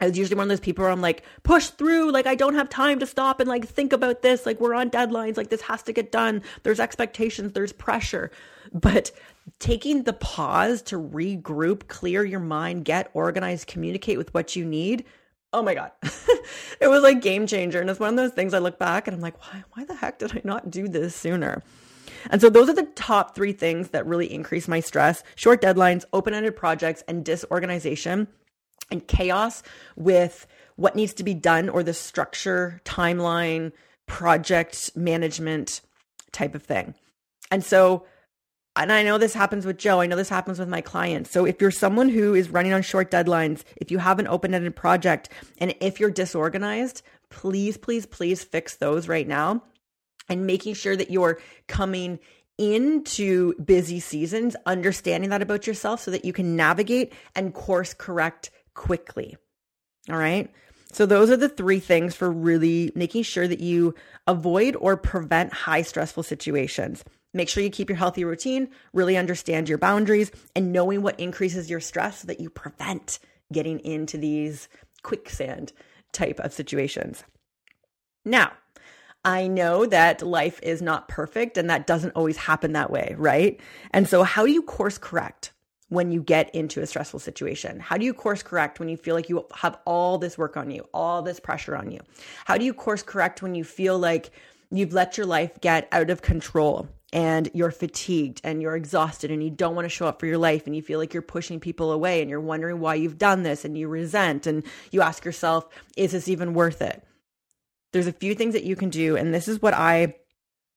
I 0.00 0.08
was 0.08 0.16
usually 0.16 0.36
one 0.36 0.44
of 0.44 0.48
those 0.48 0.60
people 0.60 0.82
where 0.82 0.90
I'm 0.90 1.02
like, 1.02 1.24
push 1.42 1.66
through. 1.66 2.10
Like, 2.10 2.26
I 2.26 2.36
don't 2.36 2.54
have 2.54 2.70
time 2.70 3.00
to 3.00 3.06
stop 3.06 3.38
and 3.38 3.50
like 3.50 3.68
think 3.68 3.92
about 3.92 4.22
this. 4.22 4.46
Like, 4.46 4.60
we're 4.60 4.74
on 4.74 4.88
deadlines. 4.88 5.36
Like, 5.36 5.50
this 5.50 5.60
has 5.60 5.82
to 5.82 5.92
get 5.92 6.10
done. 6.10 6.42
There's 6.62 6.80
expectations, 6.80 7.52
there's 7.52 7.72
pressure. 7.72 8.30
But 8.72 9.12
taking 9.58 10.04
the 10.04 10.14
pause 10.14 10.80
to 10.82 10.96
regroup, 10.96 11.86
clear 11.86 12.24
your 12.24 12.40
mind, 12.40 12.86
get 12.86 13.10
organized, 13.12 13.66
communicate 13.66 14.16
with 14.16 14.32
what 14.32 14.56
you 14.56 14.64
need. 14.64 15.04
Oh 15.54 15.62
my 15.62 15.74
God. 15.74 15.92
it 16.80 16.88
was 16.88 17.04
like 17.04 17.22
game 17.22 17.46
changer. 17.46 17.80
And 17.80 17.88
it's 17.88 18.00
one 18.00 18.10
of 18.10 18.16
those 18.16 18.32
things 18.32 18.54
I 18.54 18.58
look 18.58 18.76
back 18.76 19.06
and 19.06 19.14
I'm 19.14 19.20
like, 19.20 19.40
why, 19.40 19.62
why 19.72 19.84
the 19.84 19.94
heck 19.94 20.18
did 20.18 20.36
I 20.36 20.40
not 20.42 20.68
do 20.68 20.88
this 20.88 21.14
sooner? 21.14 21.62
And 22.28 22.40
so 22.40 22.50
those 22.50 22.68
are 22.68 22.74
the 22.74 22.88
top 22.96 23.36
three 23.36 23.52
things 23.52 23.90
that 23.90 24.04
really 24.04 24.32
increase 24.32 24.66
my 24.66 24.80
stress 24.80 25.22
short 25.36 25.62
deadlines, 25.62 26.04
open 26.12 26.34
ended 26.34 26.56
projects, 26.56 27.04
and 27.06 27.24
disorganization 27.24 28.26
and 28.90 29.06
chaos 29.06 29.62
with 29.94 30.48
what 30.74 30.96
needs 30.96 31.14
to 31.14 31.24
be 31.24 31.34
done 31.34 31.68
or 31.68 31.84
the 31.84 31.94
structure, 31.94 32.80
timeline, 32.84 33.70
project 34.06 34.90
management 34.96 35.82
type 36.32 36.56
of 36.56 36.64
thing. 36.64 36.94
And 37.52 37.62
so, 37.64 38.06
and 38.76 38.92
I 38.92 39.02
know 39.02 39.18
this 39.18 39.34
happens 39.34 39.64
with 39.64 39.78
Joe, 39.78 40.00
I 40.00 40.06
know 40.06 40.16
this 40.16 40.28
happens 40.28 40.58
with 40.58 40.68
my 40.68 40.80
clients. 40.80 41.30
So 41.30 41.44
if 41.44 41.60
you're 41.60 41.70
someone 41.70 42.08
who 42.08 42.34
is 42.34 42.50
running 42.50 42.72
on 42.72 42.82
short 42.82 43.10
deadlines, 43.10 43.62
if 43.76 43.90
you 43.90 43.98
have 43.98 44.18
an 44.18 44.26
open 44.26 44.54
ended 44.54 44.74
project, 44.74 45.28
and 45.58 45.74
if 45.80 46.00
you're 46.00 46.10
disorganized, 46.10 47.02
please, 47.30 47.76
please, 47.76 48.06
please 48.06 48.42
fix 48.42 48.76
those 48.76 49.08
right 49.08 49.28
now 49.28 49.62
and 50.28 50.46
making 50.46 50.74
sure 50.74 50.96
that 50.96 51.10
you're 51.10 51.40
coming 51.68 52.18
into 52.58 53.54
busy 53.62 54.00
seasons, 54.00 54.56
understanding 54.66 55.30
that 55.30 55.42
about 55.42 55.66
yourself 55.66 56.00
so 56.00 56.10
that 56.10 56.24
you 56.24 56.32
can 56.32 56.56
navigate 56.56 57.12
and 57.34 57.54
course 57.54 57.94
correct 57.94 58.50
quickly. 58.74 59.36
All 60.10 60.16
right. 60.16 60.50
So, 60.92 61.06
those 61.06 61.28
are 61.30 61.36
the 61.36 61.48
three 61.48 61.80
things 61.80 62.14
for 62.14 62.30
really 62.30 62.92
making 62.94 63.24
sure 63.24 63.48
that 63.48 63.58
you 63.58 63.96
avoid 64.28 64.76
or 64.76 64.96
prevent 64.96 65.52
high 65.52 65.82
stressful 65.82 66.22
situations. 66.22 67.02
Make 67.34 67.48
sure 67.48 67.62
you 67.62 67.68
keep 67.68 67.90
your 67.90 67.98
healthy 67.98 68.24
routine, 68.24 68.68
really 68.92 69.16
understand 69.16 69.68
your 69.68 69.76
boundaries, 69.76 70.30
and 70.56 70.72
knowing 70.72 71.02
what 71.02 71.20
increases 71.20 71.68
your 71.68 71.80
stress 71.80 72.20
so 72.20 72.28
that 72.28 72.40
you 72.40 72.48
prevent 72.48 73.18
getting 73.52 73.80
into 73.80 74.16
these 74.16 74.68
quicksand 75.02 75.72
type 76.12 76.40
of 76.40 76.52
situations. 76.52 77.24
Now, 78.24 78.52
I 79.24 79.48
know 79.48 79.84
that 79.86 80.22
life 80.22 80.60
is 80.62 80.80
not 80.80 81.08
perfect 81.08 81.58
and 81.58 81.68
that 81.68 81.86
doesn't 81.86 82.12
always 82.12 82.36
happen 82.36 82.72
that 82.72 82.90
way, 82.90 83.14
right? 83.18 83.60
And 83.90 84.08
so, 84.08 84.22
how 84.22 84.46
do 84.46 84.52
you 84.52 84.62
course 84.62 84.96
correct? 84.96 85.50
when 85.88 86.10
you 86.10 86.22
get 86.22 86.52
into 86.54 86.80
a 86.80 86.86
stressful 86.86 87.20
situation? 87.20 87.80
How 87.80 87.96
do 87.96 88.04
you 88.04 88.14
course 88.14 88.42
correct 88.42 88.80
when 88.80 88.88
you 88.88 88.96
feel 88.96 89.14
like 89.14 89.28
you 89.28 89.46
have 89.54 89.78
all 89.84 90.18
this 90.18 90.36
work 90.36 90.56
on 90.56 90.70
you, 90.70 90.86
all 90.92 91.22
this 91.22 91.40
pressure 91.40 91.76
on 91.76 91.90
you? 91.90 92.00
How 92.44 92.58
do 92.58 92.64
you 92.64 92.74
course 92.74 93.02
correct 93.02 93.42
when 93.42 93.54
you 93.54 93.64
feel 93.64 93.98
like 93.98 94.30
you've 94.70 94.92
let 94.92 95.16
your 95.16 95.26
life 95.26 95.60
get 95.60 95.88
out 95.92 96.10
of 96.10 96.22
control 96.22 96.88
and 97.14 97.48
you're 97.54 97.70
fatigued 97.70 98.40
and 98.42 98.60
you're 98.60 98.74
exhausted 98.74 99.30
and 99.30 99.42
you 99.42 99.48
don't 99.48 99.76
want 99.76 99.84
to 99.84 99.88
show 99.88 100.06
up 100.06 100.18
for 100.18 100.26
your 100.26 100.36
life 100.36 100.66
and 100.66 100.74
you 100.74 100.82
feel 100.82 100.98
like 100.98 101.14
you're 101.14 101.22
pushing 101.22 101.60
people 101.60 101.92
away 101.92 102.20
and 102.20 102.28
you're 102.28 102.40
wondering 102.40 102.80
why 102.80 102.96
you've 102.96 103.18
done 103.18 103.44
this 103.44 103.64
and 103.64 103.78
you 103.78 103.86
resent 103.86 104.48
and 104.48 104.64
you 104.90 105.00
ask 105.00 105.24
yourself, 105.24 105.68
is 105.96 106.10
this 106.10 106.26
even 106.26 106.54
worth 106.54 106.82
it? 106.82 107.04
There's 107.92 108.08
a 108.08 108.12
few 108.12 108.34
things 108.34 108.52
that 108.54 108.64
you 108.64 108.74
can 108.74 108.90
do. 108.90 109.16
And 109.16 109.32
this 109.32 109.46
is 109.46 109.62
what 109.62 109.74
I 109.74 110.16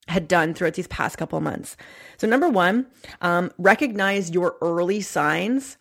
had 0.08 0.28
done 0.28 0.54
throughout 0.54 0.76
these 0.76 0.88
past 0.88 1.17
couple 1.17 1.41
months. 1.41 1.76
So, 2.17 2.28
number 2.28 2.47
one, 2.47 2.86
um, 3.21 3.52
recognize 3.58 4.30
your 4.30 4.58
early 4.62 5.02
signs 5.02 5.78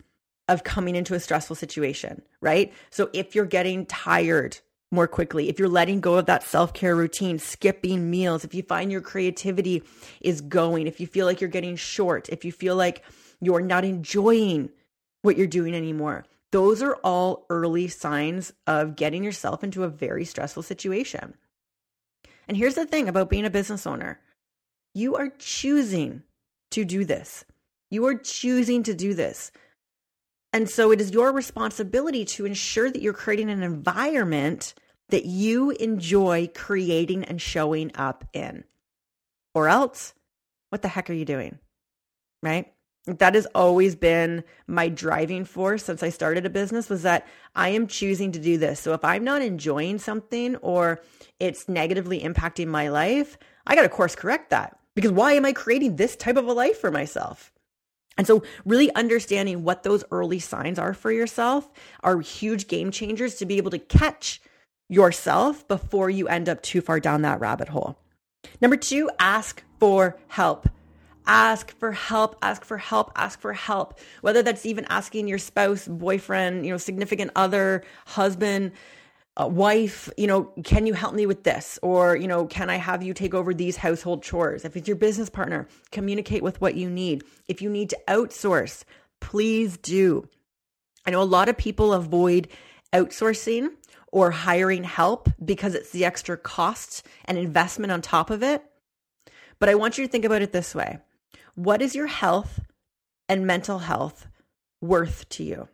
of 0.49 0.63
coming 0.63 0.95
into 0.95 1.13
a 1.13 1.19
stressful 1.19 1.55
situation, 1.55 2.23
right? 2.41 2.73
So, 2.89 3.11
if 3.13 3.35
you're 3.35 3.45
getting 3.45 3.85
tired 3.85 4.57
more 4.91 5.07
quickly, 5.07 5.49
if 5.49 5.59
you're 5.59 5.67
letting 5.67 5.99
go 5.99 6.15
of 6.15 6.27
that 6.27 6.43
self 6.43 6.73
care 6.73 6.95
routine, 6.95 7.39
skipping 7.39 8.09
meals, 8.09 8.43
if 8.45 8.53
you 8.53 8.63
find 8.63 8.91
your 8.91 9.01
creativity 9.01 9.83
is 10.21 10.41
going, 10.41 10.87
if 10.87 10.99
you 10.99 11.07
feel 11.07 11.25
like 11.25 11.41
you're 11.41 11.49
getting 11.49 11.75
short, 11.75 12.29
if 12.29 12.45
you 12.45 12.51
feel 12.51 12.75
like 12.75 13.03
you're 13.41 13.61
not 13.61 13.83
enjoying 13.83 14.69
what 15.21 15.37
you're 15.37 15.47
doing 15.47 15.75
anymore, 15.75 16.25
those 16.51 16.81
are 16.81 16.95
all 17.03 17.45
early 17.49 17.87
signs 17.87 18.53
of 18.65 18.95
getting 18.95 19.23
yourself 19.23 19.63
into 19.63 19.83
a 19.83 19.89
very 19.89 20.23
stressful 20.23 20.63
situation. 20.63 21.33
And 22.47 22.55
here's 22.55 22.75
the 22.75 22.85
thing 22.85 23.09
about 23.09 23.29
being 23.29 23.45
a 23.45 23.49
business 23.49 23.85
owner 23.85 24.19
you 24.93 25.15
are 25.15 25.29
choosing 25.37 26.23
to 26.71 26.85
do 26.85 27.05
this. 27.05 27.45
You 27.89 28.05
are 28.07 28.15
choosing 28.15 28.83
to 28.83 28.93
do 28.93 29.13
this. 29.13 29.51
And 30.53 30.69
so 30.69 30.91
it 30.91 31.01
is 31.01 31.11
your 31.11 31.31
responsibility 31.31 32.25
to 32.25 32.45
ensure 32.45 32.89
that 32.89 33.01
you're 33.01 33.13
creating 33.13 33.49
an 33.49 33.63
environment 33.63 34.73
that 35.09 35.25
you 35.25 35.71
enjoy 35.71 36.49
creating 36.53 37.23
and 37.25 37.41
showing 37.41 37.91
up 37.95 38.25
in. 38.33 38.63
Or 39.53 39.67
else, 39.69 40.13
what 40.69 40.81
the 40.81 40.87
heck 40.87 41.09
are 41.09 41.13
you 41.13 41.25
doing? 41.25 41.59
Right? 42.41 42.73
That 43.05 43.35
has 43.35 43.45
always 43.55 43.95
been 43.95 44.43
my 44.67 44.89
driving 44.89 45.45
force 45.45 45.85
since 45.85 46.03
I 46.03 46.09
started 46.09 46.45
a 46.45 46.49
business 46.49 46.89
was 46.89 47.03
that 47.03 47.25
I 47.55 47.69
am 47.69 47.87
choosing 47.87 48.33
to 48.33 48.39
do 48.39 48.57
this. 48.57 48.81
So 48.81 48.93
if 48.93 49.03
I'm 49.05 49.23
not 49.23 49.41
enjoying 49.41 49.97
something 49.97 50.57
or 50.57 51.01
it's 51.39 51.69
negatively 51.69 52.19
impacting 52.19 52.67
my 52.67 52.89
life, 52.89 53.37
I 53.65 53.75
got 53.75 53.83
to 53.83 53.89
course 53.89 54.15
correct 54.15 54.49
that 54.49 54.77
because 54.93 55.11
why 55.11 55.33
am 55.33 55.45
I 55.45 55.53
creating 55.53 55.95
this 55.95 56.17
type 56.17 56.35
of 56.35 56.47
a 56.47 56.53
life 56.53 56.79
for 56.79 56.91
myself? 56.91 57.53
And 58.17 58.25
so, 58.25 58.43
really 58.65 58.93
understanding 58.95 59.63
what 59.63 59.83
those 59.83 60.03
early 60.11 60.39
signs 60.39 60.79
are 60.79 60.93
for 60.93 61.11
yourself 61.11 61.69
are 62.01 62.19
huge 62.19 62.67
game 62.67 62.91
changers 62.91 63.35
to 63.35 63.45
be 63.45 63.57
able 63.57 63.71
to 63.71 63.79
catch 63.79 64.41
yourself 64.89 65.67
before 65.67 66.09
you 66.09 66.27
end 66.27 66.49
up 66.49 66.61
too 66.61 66.81
far 66.81 66.99
down 66.99 67.21
that 67.21 67.39
rabbit 67.39 67.69
hole. 67.69 67.99
Number 68.61 68.77
two, 68.77 69.09
ask 69.19 69.63
for 69.79 70.17
help. 70.27 70.67
Ask 71.27 71.77
for 71.77 71.91
help, 71.91 72.37
ask 72.41 72.63
for 72.63 72.77
help, 72.77 73.11
ask 73.15 73.41
for 73.41 73.51
help. 73.51 73.99
Whether 74.21 74.41
that's 74.41 74.65
even 74.65 74.85
asking 74.85 75.27
your 75.27 75.39
spouse, 75.39 75.85
boyfriend, 75.85 76.65
you 76.65 76.71
know, 76.71 76.77
significant 76.77 77.31
other, 77.35 77.83
husband, 78.05 78.71
uh, 79.39 79.47
wife, 79.47 80.09
you 80.17 80.25
know, 80.25 80.45
can 80.63 80.87
you 80.87 80.93
help 80.93 81.13
me 81.13 81.25
with 81.25 81.43
this? 81.43 81.77
Or, 81.81 82.15
you 82.15 82.27
know, 82.27 82.45
can 82.47 82.69
I 82.69 82.77
have 82.77 83.03
you 83.03 83.13
take 83.13 83.33
over 83.33 83.53
these 83.53 83.77
household 83.77 84.23
chores? 84.23 84.65
If 84.65 84.75
it's 84.75 84.87
your 84.87 84.97
business 84.97 85.29
partner, 85.29 85.67
communicate 85.91 86.41
with 86.41 86.59
what 86.59 86.75
you 86.75 86.89
need. 86.89 87.23
If 87.47 87.61
you 87.61 87.69
need 87.69 87.89
to 87.91 87.99
outsource, 88.07 88.83
please 89.21 89.77
do. 89.77 90.27
I 91.05 91.11
know 91.11 91.21
a 91.21 91.23
lot 91.23 91.49
of 91.49 91.57
people 91.57 91.93
avoid 91.93 92.47
outsourcing 92.93 93.69
or 94.11 94.31
hiring 94.31 94.83
help 94.83 95.29
because 95.43 95.75
it's 95.75 95.91
the 95.91 96.05
extra 96.05 96.37
cost 96.37 97.05
and 97.25 97.37
investment 97.37 97.91
on 97.91 98.01
top 98.01 98.29
of 98.29 98.41
it. 98.41 98.63
But 99.59 99.69
I 99.69 99.75
want 99.75 99.97
you 99.97 100.05
to 100.05 100.11
think 100.11 100.25
about 100.25 100.41
it 100.41 100.51
this 100.51 100.73
way 100.73 100.99
What 101.55 101.81
is 101.81 101.95
your 101.95 102.07
health 102.07 102.59
and 103.29 103.45
mental 103.45 103.79
health 103.79 104.27
worth 104.81 105.29
to 105.29 105.43
you? 105.43 105.67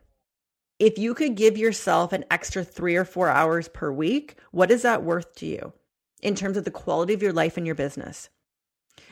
If 0.78 0.98
you 0.98 1.14
could 1.14 1.36
give 1.36 1.56
yourself 1.56 2.12
an 2.12 2.24
extra 2.30 2.64
three 2.64 2.96
or 2.96 3.04
four 3.04 3.28
hours 3.28 3.68
per 3.68 3.92
week, 3.92 4.36
what 4.50 4.70
is 4.70 4.82
that 4.82 5.02
worth 5.02 5.34
to 5.36 5.46
you 5.46 5.72
in 6.22 6.34
terms 6.34 6.56
of 6.56 6.64
the 6.64 6.70
quality 6.70 7.14
of 7.14 7.22
your 7.22 7.32
life 7.32 7.56
and 7.56 7.66
your 7.66 7.74
business? 7.74 8.28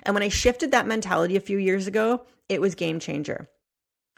And 0.03 0.14
when 0.14 0.22
I 0.22 0.29
shifted 0.29 0.70
that 0.70 0.87
mentality 0.87 1.37
a 1.37 1.40
few 1.40 1.59
years 1.59 1.87
ago, 1.87 2.25
it 2.48 2.61
was 2.61 2.75
game 2.75 2.98
changer. 2.98 3.48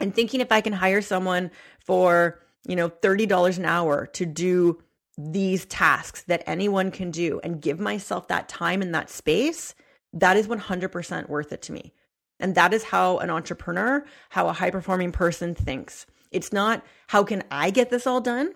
And 0.00 0.14
thinking 0.14 0.40
if 0.40 0.50
I 0.50 0.61
can 0.61 0.72
hire 0.72 1.02
someone 1.02 1.50
for, 1.80 2.40
you 2.66 2.76
know, 2.76 2.88
$30 2.88 3.59
an 3.59 3.64
hour 3.64 4.07
to 4.07 4.26
do 4.26 4.83
these 5.16 5.64
tasks 5.66 6.22
that 6.22 6.42
anyone 6.46 6.90
can 6.90 7.11
do 7.11 7.40
and 7.44 7.62
give 7.62 7.78
myself 7.78 8.28
that 8.28 8.48
time 8.48 8.83
and 8.83 8.94
that 8.94 9.11
space, 9.11 9.74
that 10.12 10.37
is 10.37 10.48
100% 10.48 11.28
worth 11.28 11.52
it 11.52 11.62
to 11.62 11.72
me. 11.72 11.92
And 12.40 12.54
that 12.57 12.74
is 12.74 12.83
how 12.85 13.18
an 13.18 13.30
entrepreneur, 13.30 14.04
how 14.30 14.48
a 14.48 14.52
high 14.52 14.70
performing 14.70 15.12
person 15.12 15.54
thinks. 15.54 16.07
It's 16.35 16.53
not 16.53 16.85
how 17.07 17.23
can 17.25 17.44
I 17.51 17.70
get 17.70 17.90
this 17.90 18.07
all 18.07 18.20
done? 18.20 18.53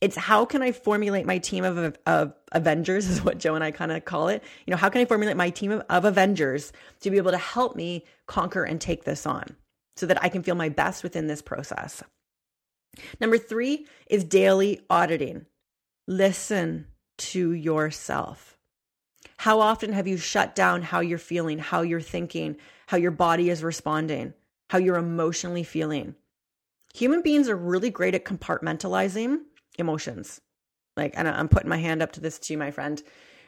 It's 0.00 0.16
how 0.16 0.44
can 0.44 0.62
I 0.62 0.72
formulate 0.72 1.26
my 1.26 1.38
team 1.38 1.64
of, 1.64 1.96
of 2.06 2.34
Avengers, 2.52 3.06
is 3.10 3.24
what 3.24 3.38
Joe 3.38 3.54
and 3.54 3.64
I 3.64 3.70
kind 3.70 3.92
of 3.92 4.04
call 4.04 4.28
it. 4.28 4.42
You 4.66 4.72
know, 4.72 4.76
how 4.76 4.88
can 4.88 5.00
I 5.00 5.04
formulate 5.04 5.36
my 5.36 5.50
team 5.50 5.70
of, 5.70 5.82
of 5.88 6.04
Avengers 6.04 6.72
to 7.00 7.10
be 7.10 7.16
able 7.16 7.30
to 7.30 7.38
help 7.38 7.76
me 7.76 8.04
conquer 8.26 8.64
and 8.64 8.80
take 8.80 9.04
this 9.04 9.26
on 9.26 9.56
so 9.96 10.06
that 10.06 10.22
I 10.22 10.28
can 10.28 10.42
feel 10.42 10.54
my 10.54 10.68
best 10.68 11.02
within 11.02 11.28
this 11.28 11.40
process? 11.40 12.02
Number 13.20 13.38
three 13.38 13.86
is 14.08 14.24
daily 14.24 14.80
auditing. 14.90 15.46
Listen 16.08 16.86
to 17.18 17.52
yourself. 17.52 18.56
How 19.36 19.60
often 19.60 19.92
have 19.92 20.08
you 20.08 20.16
shut 20.16 20.54
down 20.54 20.82
how 20.82 21.00
you're 21.00 21.18
feeling, 21.18 21.58
how 21.58 21.82
you're 21.82 22.00
thinking, 22.00 22.56
how 22.88 22.96
your 22.96 23.10
body 23.10 23.50
is 23.50 23.62
responding, 23.62 24.34
how 24.70 24.78
you're 24.78 24.96
emotionally 24.96 25.62
feeling? 25.62 26.14
Human 26.94 27.22
beings 27.22 27.48
are 27.48 27.56
really 27.56 27.90
great 27.90 28.14
at 28.14 28.24
compartmentalizing 28.24 29.38
emotions. 29.78 30.40
Like, 30.96 31.14
and 31.16 31.28
I'm 31.28 31.48
putting 31.48 31.68
my 31.68 31.78
hand 31.78 32.02
up 32.02 32.12
to 32.12 32.20
this 32.20 32.38
too, 32.38 32.56
my 32.56 32.70
friend. 32.70 33.02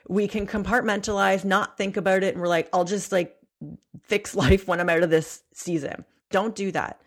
We 0.09 0.28
can 0.28 0.46
compartmentalize, 0.46 1.44
not 1.44 1.76
think 1.76 1.96
about 1.96 2.22
it, 2.22 2.35
and 2.35 2.40
we're 2.40 2.48
like, 2.48 2.68
I'll 2.72 2.85
just 2.85 3.12
like 3.12 3.37
fix 4.02 4.35
life 4.44 4.66
when 4.66 4.81
I'm 4.81 4.88
out 4.88 5.02
of 5.02 5.11
this 5.11 5.42
season. 5.52 6.05
Don't 6.31 6.55
do 6.55 6.72
that. 6.72 7.00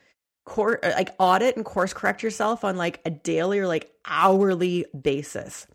core 0.46 0.80
uh, 0.84 0.92
like 0.92 1.16
audit 1.20 1.56
and 1.56 1.66
course 1.66 1.94
correct 1.94 2.22
yourself 2.22 2.64
on 2.64 2.78
like 2.78 3.02
a 3.06 3.10
daily 3.10 3.60
or 3.60 3.68
like 3.68 3.92
hourly 4.06 4.86
basis. 5.00 5.68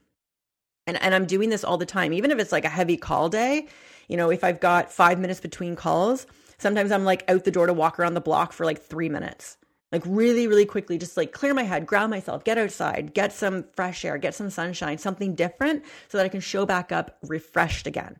And 0.87 1.03
and 1.03 1.15
I'm 1.15 1.27
doing 1.27 1.51
this 1.51 1.65
all 1.65 1.79
the 1.79 1.87
time, 1.87 2.13
even 2.13 2.31
if 2.31 2.39
it's 2.39 2.53
like 2.53 2.65
a 2.65 2.69
heavy 2.71 2.97
call 2.97 3.29
day. 3.29 3.67
You 4.09 4.17
know, 4.17 4.31
if 4.31 4.43
I've 4.43 4.61
got 4.61 4.93
five 4.93 5.21
minutes 5.21 5.41
between 5.41 5.77
calls, 5.77 6.27
sometimes 6.59 6.91
I'm 6.91 7.05
like 7.05 7.25
out 7.29 7.45
the 7.45 7.51
door 7.53 7.67
to 7.67 7.73
walk 7.73 7.99
around 7.99 8.15
the 8.15 8.21
block 8.21 8.53
for 8.53 8.65
like 8.65 8.83
three 8.83 9.09
minutes. 9.09 9.57
Like 9.93 10.03
really, 10.07 10.47
really 10.47 10.67
quickly, 10.67 10.99
just 10.99 11.17
like 11.17 11.33
clear 11.33 11.53
my 11.53 11.65
head, 11.65 11.87
ground 11.87 12.11
myself, 12.11 12.45
get 12.45 12.59
outside, 12.59 13.13
get 13.13 13.33
some 13.33 13.65
fresh 13.75 14.05
air, 14.05 14.19
get 14.19 14.35
some 14.35 14.51
sunshine, 14.51 14.99
something 14.99 15.35
different 15.35 15.85
so 16.09 16.19
that 16.19 16.25
I 16.25 16.29
can 16.29 16.41
show 16.41 16.65
back 16.65 16.93
up 16.93 17.19
refreshed 17.23 17.87
again. 17.87 18.17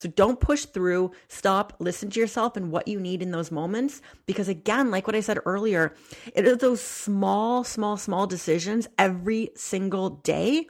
So 0.00 0.08
don't 0.08 0.40
push 0.40 0.64
through, 0.64 1.10
stop, 1.28 1.74
listen 1.78 2.08
to 2.10 2.20
yourself 2.20 2.56
and 2.56 2.72
what 2.72 2.88
you 2.88 2.98
need 2.98 3.20
in 3.20 3.32
those 3.32 3.50
moments. 3.50 4.00
Because 4.24 4.48
again, 4.48 4.90
like 4.90 5.06
what 5.06 5.14
I 5.14 5.20
said 5.20 5.38
earlier, 5.44 5.94
it 6.34 6.46
is 6.46 6.56
those 6.58 6.80
small, 6.80 7.64
small, 7.64 7.98
small 7.98 8.26
decisions 8.26 8.88
every 8.96 9.50
single 9.56 10.08
day 10.08 10.68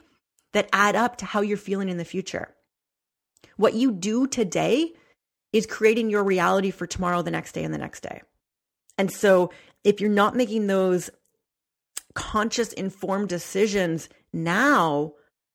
that 0.51 0.67
add 0.73 0.97
up 0.97 1.15
to 1.17 1.25
how 1.25 1.39
you're 1.39 1.55
feeling 1.55 1.87
in 1.87 1.95
the 1.95 2.03
future. 2.03 2.53
What 3.55 3.73
you 3.73 3.93
do 3.93 4.27
today 4.27 4.91
is 5.53 5.65
creating 5.65 6.09
your 6.09 6.25
reality 6.25 6.71
for 6.71 6.85
tomorrow, 6.85 7.21
the 7.21 7.31
next 7.31 7.53
day, 7.53 7.63
and 7.63 7.73
the 7.73 7.77
next 7.77 8.01
day. 8.01 8.21
And 8.97 9.09
so 9.09 9.51
if 9.83 9.99
you're 9.99 10.09
not 10.09 10.35
making 10.35 10.67
those 10.67 11.09
conscious, 12.13 12.73
informed 12.73 13.29
decisions 13.29 14.09
now, 14.33 15.13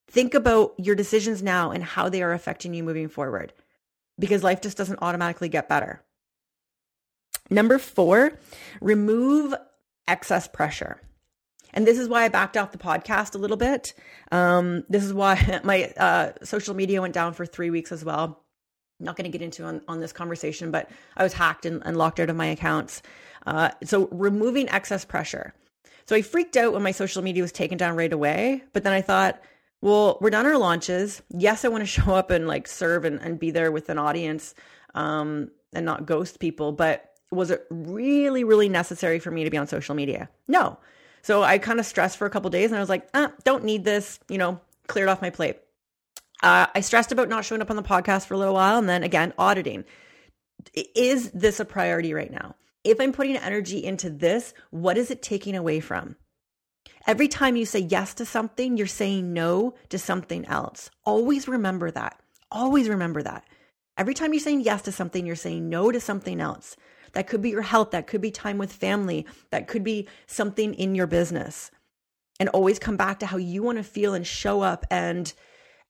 think 0.08 0.34
about 0.34 0.74
your 0.78 0.94
decisions 0.94 1.42
now 1.42 1.70
and 1.70 1.82
how 1.82 2.08
they 2.08 2.22
are 2.22 2.32
affecting 2.32 2.74
you 2.74 2.82
moving 2.82 3.08
forward 3.08 3.52
because 4.18 4.42
life 4.42 4.60
just 4.60 4.76
doesn't 4.76 4.98
automatically 5.02 5.48
get 5.48 5.68
better. 5.68 6.02
Number 7.50 7.78
four, 7.78 8.38
remove 8.80 9.54
excess 10.08 10.48
pressure. 10.48 11.00
And 11.72 11.86
this 11.86 11.98
is 11.98 12.08
why 12.08 12.24
I 12.24 12.28
backed 12.28 12.56
off 12.56 12.72
the 12.72 12.78
podcast 12.78 13.34
a 13.34 13.38
little 13.38 13.56
bit. 13.56 13.92
Um, 14.32 14.84
this 14.88 15.04
is 15.04 15.12
why 15.12 15.60
my 15.64 15.92
uh, 15.96 16.32
social 16.42 16.74
media 16.74 17.02
went 17.02 17.14
down 17.14 17.34
for 17.34 17.44
three 17.44 17.70
weeks 17.70 17.92
as 17.92 18.04
well. 18.04 18.42
I'm 18.98 19.04
not 19.04 19.16
going 19.16 19.30
to 19.30 19.38
get 19.38 19.44
into 19.44 19.64
on, 19.64 19.82
on 19.86 20.00
this 20.00 20.12
conversation, 20.12 20.70
but 20.70 20.88
I 21.16 21.22
was 21.22 21.34
hacked 21.34 21.66
and, 21.66 21.82
and 21.84 21.96
locked 21.96 22.18
out 22.18 22.30
of 22.30 22.36
my 22.36 22.46
accounts. 22.46 23.02
Uh, 23.46 23.70
so 23.84 24.08
removing 24.10 24.68
excess 24.68 25.04
pressure. 25.04 25.54
So 26.06 26.14
I 26.14 26.22
freaked 26.22 26.56
out 26.56 26.72
when 26.72 26.82
my 26.82 26.92
social 26.92 27.22
media 27.22 27.42
was 27.42 27.52
taken 27.52 27.78
down 27.78 27.96
right 27.96 28.12
away, 28.12 28.62
but 28.72 28.84
then 28.84 28.92
I 28.92 29.00
thought, 29.00 29.40
well, 29.80 30.18
we're 30.20 30.30
done 30.30 30.46
our 30.46 30.58
launches. 30.58 31.22
Yes, 31.30 31.64
I 31.64 31.68
want 31.68 31.82
to 31.82 31.86
show 32.02 32.14
up 32.14 32.30
and 32.30 32.46
like 32.46 32.66
serve 32.68 33.04
and, 33.04 33.20
and 33.20 33.38
be 33.38 33.50
there 33.50 33.70
with 33.72 33.88
an 33.88 33.98
audience 33.98 34.54
um, 34.94 35.50
and 35.72 35.86
not 35.86 36.06
ghost 36.06 36.40
people, 36.40 36.72
but 36.72 37.12
was 37.30 37.50
it 37.50 37.66
really, 37.70 38.44
really 38.44 38.68
necessary 38.68 39.18
for 39.18 39.30
me 39.30 39.44
to 39.44 39.50
be 39.50 39.56
on 39.56 39.66
social 39.66 39.94
media? 39.94 40.28
No. 40.48 40.78
So 41.22 41.42
I 41.42 41.58
kind 41.58 41.80
of 41.80 41.86
stressed 41.86 42.18
for 42.18 42.26
a 42.26 42.30
couple 42.30 42.50
days 42.50 42.70
and 42.70 42.76
I 42.76 42.80
was 42.80 42.88
like, 42.88 43.08
ah, 43.14 43.32
don't 43.44 43.64
need 43.64 43.84
this, 43.84 44.20
you 44.28 44.38
know, 44.38 44.60
cleared 44.86 45.08
off 45.08 45.22
my 45.22 45.30
plate. 45.30 45.58
Uh, 46.42 46.66
I 46.74 46.80
stressed 46.80 47.12
about 47.12 47.28
not 47.28 47.44
showing 47.44 47.62
up 47.62 47.70
on 47.70 47.76
the 47.76 47.82
podcast 47.82 48.26
for 48.26 48.34
a 48.34 48.38
little 48.38 48.54
while 48.54 48.78
and 48.78 48.88
then 48.88 49.02
again, 49.02 49.32
auditing. 49.38 49.84
Is 50.94 51.30
this 51.32 51.58
a 51.58 51.64
priority 51.64 52.14
right 52.14 52.30
now? 52.30 52.54
If 52.86 53.00
I'm 53.00 53.10
putting 53.10 53.36
energy 53.36 53.84
into 53.84 54.10
this, 54.10 54.54
what 54.70 54.96
is 54.96 55.10
it 55.10 55.20
taking 55.20 55.56
away 55.56 55.80
from? 55.80 56.14
Every 57.04 57.26
time 57.26 57.56
you 57.56 57.66
say 57.66 57.80
yes 57.80 58.14
to 58.14 58.24
something, 58.24 58.76
you're 58.76 58.86
saying 58.86 59.32
no 59.32 59.74
to 59.88 59.98
something 59.98 60.46
else. 60.46 60.88
Always 61.04 61.48
remember 61.48 61.90
that. 61.90 62.20
Always 62.48 62.88
remember 62.88 63.24
that. 63.24 63.44
Every 63.98 64.14
time 64.14 64.32
you're 64.32 64.40
saying 64.40 64.60
yes 64.60 64.82
to 64.82 64.92
something, 64.92 65.26
you're 65.26 65.34
saying 65.34 65.68
no 65.68 65.90
to 65.90 65.98
something 65.98 66.40
else. 66.40 66.76
That 67.14 67.26
could 67.26 67.42
be 67.42 67.50
your 67.50 67.62
health, 67.62 67.90
that 67.90 68.06
could 68.06 68.20
be 68.20 68.30
time 68.30 68.56
with 68.56 68.72
family, 68.72 69.26
that 69.50 69.66
could 69.66 69.82
be 69.82 70.06
something 70.28 70.72
in 70.74 70.94
your 70.94 71.08
business. 71.08 71.72
And 72.38 72.48
always 72.50 72.78
come 72.78 72.96
back 72.96 73.18
to 73.18 73.26
how 73.26 73.36
you 73.36 73.64
want 73.64 73.78
to 73.78 73.84
feel 73.84 74.14
and 74.14 74.24
show 74.24 74.60
up 74.60 74.86
and 74.92 75.32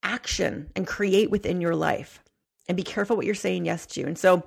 action 0.02 0.70
and 0.74 0.86
create 0.86 1.30
within 1.30 1.60
your 1.60 1.76
life. 1.76 2.22
And 2.68 2.76
be 2.76 2.84
careful 2.84 3.16
what 3.16 3.26
you're 3.26 3.34
saying 3.34 3.66
yes 3.66 3.84
to. 3.86 4.04
And 4.04 4.16
so 4.16 4.44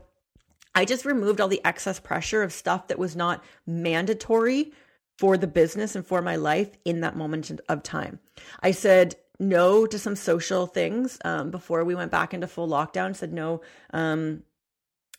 I 0.76 0.86
just 0.86 1.06
removed 1.06 1.42
all 1.42 1.48
the 1.48 1.64
excess 1.66 2.00
pressure 2.00 2.44
of 2.44 2.54
stuff 2.54 2.88
that 2.88 3.00
was 3.00 3.16
not 3.16 3.44
mandatory 3.66 4.72
for 5.18 5.36
the 5.36 5.48
business 5.48 5.96
and 5.96 6.06
for 6.06 6.22
my 6.22 6.38
life 6.38 6.70
in 6.86 7.02
that 7.02 7.18
moment 7.18 7.52
of 7.68 7.84
time. 7.84 8.20
I 8.62 8.72
said 8.72 9.16
no 9.40 9.86
to 9.86 10.00
some 10.00 10.16
social 10.16 10.68
things 10.68 11.18
um, 11.26 11.52
before 11.52 11.84
we 11.84 11.96
went 11.96 12.12
back 12.12 12.34
into 12.34 12.48
full 12.48 12.68
lockdown. 12.68 13.16
Said 13.16 13.34
no. 13.34 13.62
Um, 13.92 14.44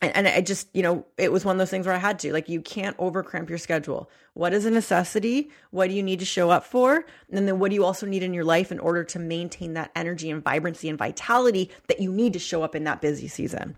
and, 0.03 0.17
and 0.17 0.29
I 0.29 0.41
just, 0.41 0.75
you 0.75 0.83
know, 0.83 1.05
it 1.19 1.31
was 1.31 1.45
one 1.45 1.57
of 1.57 1.59
those 1.59 1.71
things 1.71 1.87
where 1.87 1.95
I 1.95 1.99
had 1.99 2.19
to. 2.21 2.33
Like, 2.33 2.49
you 2.49 2.63
can't 2.63 2.97
overcramp 2.97 3.49
your 3.49 3.59
schedule. 3.59 4.11
What 4.33 4.55
is 4.55 4.65
a 4.65 4.71
necessity? 4.71 5.51
What 5.71 5.89
do 5.89 5.95
you 5.95 6.03
need 6.03 6.21
to 6.21 6.25
show 6.25 6.49
up 6.49 6.65
for? 6.65 7.05
And 7.31 7.47
then 7.47 7.59
what 7.59 7.71
do 7.71 7.75
you 7.75 7.85
also 7.85 8.07
need 8.07 8.23
in 8.23 8.33
your 8.33 8.45
life 8.45 8.73
in 8.73 8.79
order 8.79 9.05
to 9.05 9.19
maintain 9.19 9.75
that 9.75 9.91
energy 9.95 10.31
and 10.31 10.43
vibrancy 10.43 10.89
and 10.89 10.99
vitality 10.99 11.71
that 11.89 12.01
you 12.01 12.11
need 12.11 12.33
to 12.33 12.39
show 12.39 12.63
up 12.63 12.75
in 12.75 12.85
that 12.85 13.03
busy 13.03 13.29
season? 13.29 13.77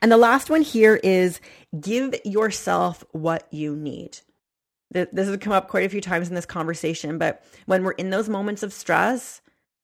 And 0.00 0.10
the 0.10 0.16
last 0.16 0.50
one 0.50 0.62
here 0.62 0.96
is 1.02 1.40
give 1.78 2.14
yourself 2.24 3.04
what 3.12 3.46
you 3.52 3.76
need 3.76 4.18
this 4.90 5.28
has 5.28 5.36
come 5.38 5.52
up 5.52 5.68
quite 5.68 5.84
a 5.84 5.88
few 5.88 6.00
times 6.00 6.28
in 6.28 6.34
this 6.34 6.46
conversation, 6.46 7.18
but 7.18 7.44
when 7.66 7.84
we're 7.84 7.92
in 7.92 8.10
those 8.10 8.28
moments 8.28 8.62
of 8.62 8.72
stress, 8.72 9.40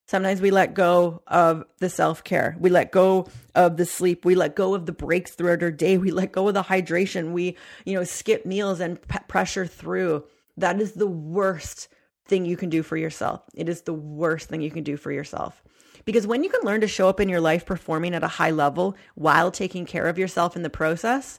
sometimes 0.07 0.41
we 0.41 0.51
let 0.51 0.75
go 0.75 1.23
of 1.27 1.65
the 1.79 1.91
self 1.91 2.25
care. 2.25 2.57
We 2.59 2.71
let 2.71 2.91
go 2.91 3.29
of 3.55 3.77
the 3.77 3.87
sleep. 3.87 4.25
We 4.25 4.35
let 4.35 4.57
go 4.57 4.75
of 4.75 4.87
the 4.87 4.93
breaks 4.93 5.33
throughout 5.33 5.63
our 5.63 5.71
day. 5.71 5.99
We 5.99 6.11
let 6.11 6.33
go 6.33 6.49
of 6.49 6.55
the 6.55 6.63
hydration. 6.63 7.33
We, 7.33 7.57
you 7.85 7.95
know, 7.95 8.05
skip 8.05 8.47
meals 8.47 8.81
and 8.81 9.01
p- 9.07 9.19
pressure 9.29 9.67
through. 9.67 10.25
That 10.57 10.81
is 10.81 10.93
the 10.93 11.07
worst 11.07 11.89
thing 12.27 12.47
you 12.47 12.57
can 12.57 12.71
do 12.71 12.83
for 12.83 12.97
yourself. 12.97 13.43
It 13.55 13.69
is 13.69 13.83
the 13.83 13.93
worst 13.93 14.49
thing 14.49 14.63
you 14.63 14.71
can 14.71 14.85
do 14.85 14.97
for 14.97 15.13
yourself. 15.13 15.63
Because 16.05 16.27
when 16.27 16.45
you 16.45 16.51
can 16.51 16.63
learn 16.63 16.81
to 16.83 16.89
show 16.89 17.09
up 17.09 17.21
in 17.21 17.29
your 17.29 17.41
life 17.41 17.65
performing 17.65 18.15
at 18.15 18.23
a 18.23 18.29
high 18.29 18.51
level 18.51 18.97
while 19.15 19.51
taking 19.51 19.87
care 19.87 20.07
of 20.07 20.19
yourself 20.19 20.57
in 20.57 20.63
the 20.63 20.71
process, 20.71 21.39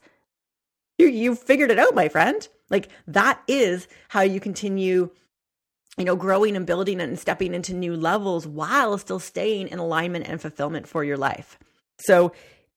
you 0.98 1.08
you 1.08 1.36
figured 1.36 1.72
it 1.72 1.80
out, 1.80 1.96
my 1.96 2.10
friend. 2.10 2.48
Like 2.70 2.90
that 3.08 3.42
is 3.48 3.88
how 4.10 4.22
you 4.22 4.40
continue 4.40 5.12
you 5.98 6.04
know, 6.04 6.16
growing 6.16 6.56
and 6.56 6.66
building 6.66 7.00
and 7.00 7.18
stepping 7.18 7.54
into 7.54 7.74
new 7.74 7.96
levels 7.96 8.46
while 8.46 8.98
still 8.98 9.20
staying 9.20 9.70
in 9.70 9.80
alignment 9.80 10.28
and 10.28 10.42
fulfillment 10.42 10.88
for 10.88 11.04
your 11.04 11.18
life. 11.18 11.58
So 11.98 12.34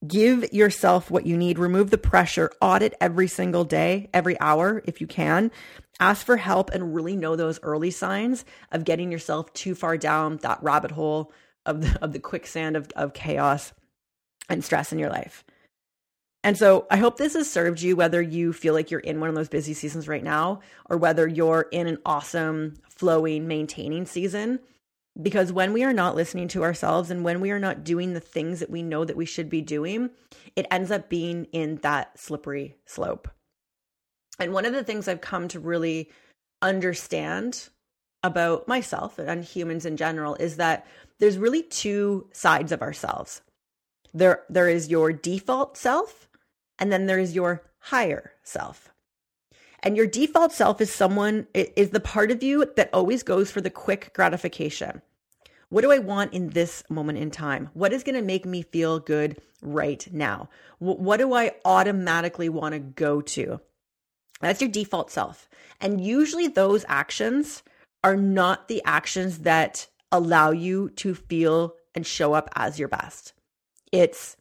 give 0.06 0.52
yourself 0.52 1.10
what 1.10 1.26
you 1.26 1.36
need, 1.36 1.58
remove 1.58 1.90
the 1.90 1.98
pressure, 1.98 2.52
audit 2.60 2.94
every 3.00 3.26
single 3.26 3.64
day, 3.64 4.08
every 4.14 4.38
hour 4.38 4.82
if 4.84 5.00
you 5.00 5.08
can. 5.08 5.50
Ask 5.98 6.24
for 6.24 6.36
help 6.36 6.70
and 6.70 6.94
really 6.94 7.16
know 7.16 7.34
those 7.34 7.58
early 7.62 7.90
signs 7.90 8.44
of 8.70 8.84
getting 8.84 9.10
yourself 9.10 9.52
too 9.52 9.74
far 9.74 9.96
down 9.96 10.36
that 10.38 10.62
rabbit 10.62 10.92
hole 10.92 11.32
of 11.68 11.82
the, 11.82 11.98
of 12.02 12.12
the 12.12 12.18
quicksand 12.18 12.76
of, 12.76 12.88
of 12.96 13.12
chaos 13.12 13.72
and 14.48 14.64
stress 14.64 14.92
in 14.92 14.98
your 14.98 15.10
life. 15.10 15.44
And 16.42 16.56
so 16.56 16.86
I 16.90 16.96
hope 16.96 17.18
this 17.18 17.34
has 17.34 17.50
served 17.50 17.82
you, 17.82 17.94
whether 17.96 18.22
you 18.22 18.52
feel 18.52 18.72
like 18.72 18.90
you're 18.90 19.00
in 19.00 19.20
one 19.20 19.28
of 19.28 19.34
those 19.34 19.48
busy 19.48 19.74
seasons 19.74 20.08
right 20.08 20.22
now 20.22 20.60
or 20.88 20.96
whether 20.96 21.28
you're 21.28 21.66
in 21.72 21.86
an 21.86 21.98
awesome, 22.06 22.74
flowing, 22.88 23.46
maintaining 23.46 24.06
season. 24.06 24.60
Because 25.20 25.52
when 25.52 25.72
we 25.72 25.82
are 25.82 25.92
not 25.92 26.14
listening 26.14 26.46
to 26.48 26.62
ourselves 26.62 27.10
and 27.10 27.24
when 27.24 27.40
we 27.40 27.50
are 27.50 27.58
not 27.58 27.84
doing 27.84 28.12
the 28.12 28.20
things 28.20 28.60
that 28.60 28.70
we 28.70 28.82
know 28.82 29.04
that 29.04 29.16
we 29.16 29.26
should 29.26 29.50
be 29.50 29.60
doing, 29.60 30.10
it 30.54 30.66
ends 30.70 30.92
up 30.92 31.08
being 31.08 31.46
in 31.46 31.76
that 31.82 32.18
slippery 32.18 32.76
slope. 32.86 33.28
And 34.38 34.52
one 34.52 34.64
of 34.64 34.72
the 34.72 34.84
things 34.84 35.08
I've 35.08 35.20
come 35.20 35.48
to 35.48 35.60
really 35.60 36.08
understand 36.62 37.68
about 38.22 38.68
myself 38.68 39.18
and 39.18 39.44
humans 39.44 39.84
in 39.84 39.96
general 39.96 40.36
is 40.36 40.56
that 40.56 40.86
there's 41.18 41.38
really 41.38 41.62
two 41.62 42.28
sides 42.32 42.72
of 42.72 42.82
ourselves. 42.82 43.42
There 44.14 44.44
there 44.48 44.68
is 44.68 44.88
your 44.88 45.12
default 45.12 45.76
self 45.76 46.28
and 46.78 46.92
then 46.92 47.06
there 47.06 47.18
is 47.18 47.34
your 47.34 47.62
higher 47.78 48.32
self. 48.42 48.90
And 49.80 49.96
your 49.96 50.06
default 50.06 50.52
self 50.52 50.80
is 50.80 50.92
someone, 50.92 51.46
is 51.54 51.90
the 51.90 52.00
part 52.00 52.30
of 52.30 52.42
you 52.42 52.66
that 52.76 52.90
always 52.92 53.22
goes 53.22 53.50
for 53.50 53.60
the 53.60 53.70
quick 53.70 54.12
gratification. 54.12 55.02
What 55.68 55.82
do 55.82 55.92
I 55.92 55.98
want 55.98 56.32
in 56.32 56.50
this 56.50 56.82
moment 56.88 57.18
in 57.18 57.30
time? 57.30 57.70
What 57.74 57.92
is 57.92 58.02
going 58.02 58.16
to 58.16 58.22
make 58.22 58.44
me 58.44 58.62
feel 58.62 58.98
good 58.98 59.40
right 59.62 60.06
now? 60.10 60.48
What 60.78 61.18
do 61.18 61.34
I 61.34 61.52
automatically 61.64 62.48
want 62.48 62.72
to 62.72 62.80
go 62.80 63.20
to? 63.20 63.60
That's 64.40 64.60
your 64.60 64.70
default 64.70 65.10
self. 65.10 65.48
And 65.80 66.04
usually 66.04 66.48
those 66.48 66.84
actions 66.88 67.62
are 68.02 68.16
not 68.16 68.68
the 68.68 68.82
actions 68.84 69.40
that 69.40 69.86
allow 70.12 70.50
you 70.50 70.90
to 70.90 71.14
feel 71.14 71.74
and 71.94 72.06
show 72.06 72.32
up 72.32 72.48
as 72.54 72.78
your 72.78 72.88
best. 72.88 73.32
It's 73.92 74.36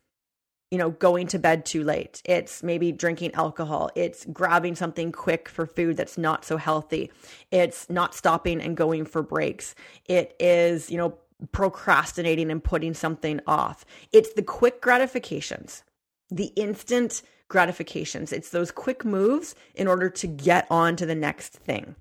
you 0.69 0.77
know, 0.77 0.89
going 0.89 1.27
to 1.27 1.39
bed 1.39 1.65
too 1.65 1.81
late. 1.81 2.21
It's 2.25 2.61
maybe 2.61 2.91
drinking 2.91 3.33
alcohol. 3.35 3.89
It's 3.95 4.25
grabbing 4.25 4.75
something 4.75 5.13
quick 5.13 5.47
for 5.47 5.65
food 5.65 5.95
that's 5.95 6.17
not 6.17 6.43
so 6.43 6.57
healthy. 6.57 7.09
It's 7.51 7.89
not 7.89 8.13
stopping 8.13 8.59
and 8.59 8.75
going 8.75 9.05
for 9.05 9.23
breaks. 9.23 9.75
It 10.09 10.35
is, 10.41 10.91
you 10.91 10.97
know, 10.97 11.17
procrastinating 11.53 12.51
and 12.51 12.61
putting 12.61 12.93
something 12.93 13.39
off. 13.47 13.85
It's 14.11 14.33
the 14.33 14.43
quick 14.43 14.81
gratifications. 14.81 15.83
the 16.29 16.47
instant 16.55 17.21
gratifications. 17.47 18.33
It's 18.33 18.49
those 18.49 18.71
quick 18.71 19.05
moves 19.05 19.55
in 19.75 19.87
order 19.87 20.09
to 20.09 20.27
get 20.27 20.67
on 20.69 20.95
to 20.97 21.05
the 21.05 21.15
next 21.15 21.53
thing. 21.53 21.95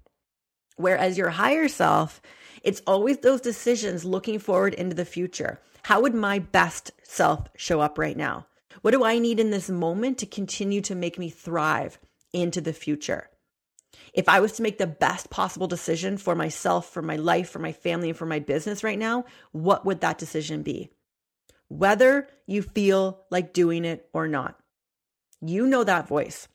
Whereas 0.77 1.17
your 1.17 1.31
higher 1.31 1.69
self, 1.69 2.21
it's 2.67 2.83
always 2.85 3.19
those 3.19 3.41
decisions 3.41 4.05
looking 4.05 4.41
forward 4.41 4.75
into 4.75 4.97
the 4.97 5.05
future. 5.05 5.61
How 5.85 6.01
would 6.01 6.15
my 6.15 6.41
best 6.41 6.91
self 7.05 7.47
show 7.57 7.81
up 7.81 7.97
right 7.97 8.17
now? 8.17 8.49
What 8.83 8.91
do 8.91 9.05
I 9.05 9.21
need 9.21 9.39
in 9.39 9.51
this 9.51 9.71
moment 9.71 10.19
to 10.19 10.27
continue 10.27 10.81
to 10.81 10.97
make 10.97 11.17
me 11.17 11.31
thrive 11.31 12.01
into 12.33 12.61
the 12.61 12.73
future? 12.73 13.31
If 14.13 14.29
I 14.29 14.41
was 14.41 14.53
to 14.55 14.63
make 14.63 14.79
the 14.79 14.87
best 14.89 15.31
possible 15.31 15.69
decision 15.69 16.19
for 16.19 16.35
myself, 16.35 16.91
for 16.91 17.03
my 17.03 17.15
life, 17.15 17.49
for 17.49 17.61
my 17.61 17.71
family, 17.71 18.09
and 18.09 18.19
for 18.19 18.27
my 18.27 18.41
business 18.41 18.83
right 18.83 18.99
now, 18.99 19.27
what 19.53 19.87
would 19.87 20.01
that 20.01 20.19
decision 20.19 20.63
be? 20.63 20.91
Whether 21.69 22.29
you 22.47 22.63
feel 22.63 23.27
like 23.31 23.53
doing 23.53 23.85
it 23.85 24.09
or 24.13 24.27
not. 24.27 24.59
You 25.41 25.69
know 25.69 25.85
that 25.85 26.09
voice. 26.09 26.49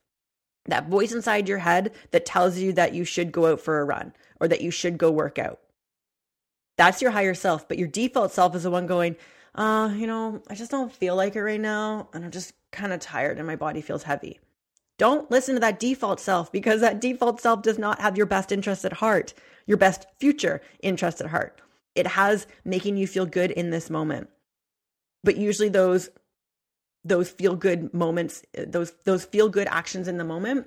That 0.66 0.90
voice 0.90 1.14
inside 1.14 1.48
your 1.48 1.60
head 1.60 1.94
that 2.12 2.26
tells 2.26 2.58
you 2.58 2.74
that 2.74 2.94
you 2.94 3.06
should 3.06 3.32
go 3.32 3.54
out 3.54 3.62
for 3.62 3.80
a 3.80 3.86
run 3.86 4.12
or 4.42 4.50
that 4.50 4.62
you 4.62 4.72
should 4.72 4.98
go 4.98 5.10
work 5.10 5.40
out. 5.40 5.60
That's 6.82 7.00
your 7.00 7.12
higher 7.12 7.36
self, 7.36 7.68
but 7.68 7.78
your 7.78 7.88
default 7.88 8.32
self 8.32 8.56
is 8.56 8.64
the 8.64 8.72
one 8.72 8.88
going, 8.88 9.16
uh, 9.54 9.94
you 9.96 10.08
know, 10.08 10.42
I 10.50 10.56
just 10.56 10.72
don't 10.72 10.92
feel 10.92 11.16
like 11.16 11.36
it 11.36 11.44
right 11.44 11.62
now. 11.62 12.10
And 12.12 12.26
I'm 12.26 12.32
just 12.32 12.56
kind 12.72 12.92
of 12.92 13.00
tired 13.00 13.38
and 13.38 13.46
my 13.46 13.56
body 13.56 13.82
feels 13.82 14.02
heavy. 14.02 14.40
Don't 14.98 15.30
listen 15.30 15.54
to 15.54 15.60
that 15.60 15.80
default 15.80 16.20
self 16.20 16.52
because 16.52 16.82
that 16.82 17.00
default 17.00 17.40
self 17.40 17.62
does 17.62 17.78
not 17.78 18.02
have 18.02 18.18
your 18.18 18.26
best 18.26 18.52
interest 18.52 18.84
at 18.84 18.94
heart, 18.94 19.36
your 19.68 19.78
best 19.78 20.08
future 20.18 20.60
interest 20.82 21.22
at 21.22 21.28
heart. 21.30 21.62
It 21.94 22.08
has 22.08 22.48
making 22.66 22.98
you 22.98 23.06
feel 23.06 23.28
good 23.28 23.52
in 23.52 23.70
this 23.70 23.92
moment. 23.92 24.32
But 25.24 25.38
usually 25.38 25.70
those 25.70 26.10
those 27.06 27.30
feel 27.30 27.56
good 27.56 27.94
moments, 27.94 28.42
those 28.58 28.94
those 29.04 29.24
feel 29.24 29.50
good 29.50 29.68
actions 29.68 30.08
in 30.08 30.18
the 30.18 30.24
moment 30.24 30.66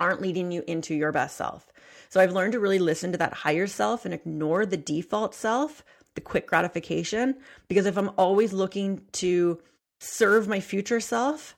aren't 0.00 0.22
leading 0.22 0.50
you 0.50 0.64
into 0.66 0.94
your 0.94 1.12
best 1.12 1.36
self. 1.36 1.70
So 2.08 2.20
I've 2.20 2.32
learned 2.32 2.52
to 2.52 2.60
really 2.60 2.78
listen 2.78 3.12
to 3.12 3.18
that 3.18 3.32
higher 3.32 3.66
self 3.66 4.04
and 4.04 4.12
ignore 4.12 4.66
the 4.66 4.76
default 4.76 5.34
self, 5.34 5.84
the 6.14 6.20
quick 6.20 6.46
gratification, 6.46 7.36
because 7.68 7.86
if 7.86 7.96
I'm 7.96 8.10
always 8.16 8.52
looking 8.52 9.02
to 9.12 9.60
serve 10.00 10.48
my 10.48 10.58
future 10.60 11.00
self, 11.00 11.56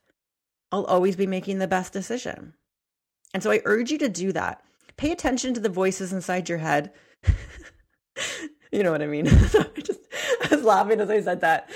I'll 0.70 0.84
always 0.84 1.16
be 1.16 1.26
making 1.26 1.58
the 1.58 1.68
best 1.68 1.92
decision. 1.92 2.54
And 3.32 3.42
so 3.42 3.50
I 3.50 3.62
urge 3.64 3.90
you 3.90 3.98
to 3.98 4.08
do 4.08 4.32
that. 4.32 4.62
Pay 4.96 5.12
attention 5.12 5.54
to 5.54 5.60
the 5.60 5.68
voices 5.68 6.12
inside 6.12 6.48
your 6.48 6.58
head. 6.58 6.92
you 8.72 8.82
know 8.82 8.92
what 8.92 9.02
I 9.02 9.06
mean? 9.06 9.26
I 9.30 9.80
just 9.82 10.00
I 10.44 10.54
was 10.54 10.64
laughing 10.64 11.00
as 11.00 11.10
I 11.10 11.22
said 11.22 11.40
that. 11.40 11.70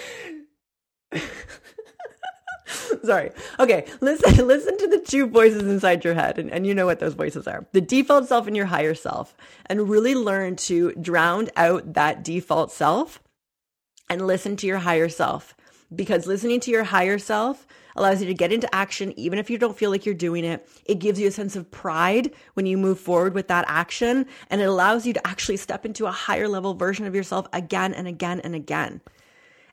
Sorry. 3.04 3.30
Okay, 3.58 3.86
listen 4.00 4.46
listen 4.46 4.76
to 4.78 4.88
the 4.88 5.00
two 5.00 5.26
voices 5.26 5.62
inside 5.62 6.04
your 6.04 6.14
head 6.14 6.38
and, 6.38 6.50
and 6.50 6.66
you 6.66 6.74
know 6.74 6.86
what 6.86 7.00
those 7.00 7.14
voices 7.14 7.46
are. 7.46 7.66
The 7.72 7.80
default 7.80 8.28
self 8.28 8.46
and 8.46 8.56
your 8.56 8.66
higher 8.66 8.94
self. 8.94 9.36
And 9.66 9.88
really 9.88 10.14
learn 10.14 10.56
to 10.56 10.92
drown 10.92 11.48
out 11.56 11.94
that 11.94 12.22
default 12.22 12.72
self 12.72 13.22
and 14.08 14.26
listen 14.26 14.56
to 14.56 14.66
your 14.66 14.78
higher 14.78 15.08
self. 15.08 15.54
Because 15.94 16.26
listening 16.26 16.60
to 16.60 16.70
your 16.70 16.84
higher 16.84 17.18
self 17.18 17.66
allows 17.96 18.20
you 18.20 18.26
to 18.26 18.34
get 18.34 18.52
into 18.52 18.72
action 18.74 19.18
even 19.18 19.38
if 19.38 19.48
you 19.48 19.58
don't 19.58 19.76
feel 19.76 19.90
like 19.90 20.04
you're 20.04 20.14
doing 20.14 20.44
it. 20.44 20.68
It 20.84 20.98
gives 20.98 21.18
you 21.18 21.28
a 21.28 21.32
sense 21.32 21.56
of 21.56 21.70
pride 21.70 22.32
when 22.54 22.66
you 22.66 22.76
move 22.76 23.00
forward 23.00 23.34
with 23.34 23.48
that 23.48 23.64
action 23.68 24.26
and 24.50 24.60
it 24.60 24.68
allows 24.68 25.06
you 25.06 25.12
to 25.14 25.26
actually 25.26 25.56
step 25.56 25.86
into 25.86 26.06
a 26.06 26.10
higher 26.10 26.48
level 26.48 26.74
version 26.74 27.06
of 27.06 27.14
yourself 27.14 27.46
again 27.52 27.94
and 27.94 28.06
again 28.06 28.40
and 28.40 28.54
again. 28.54 29.00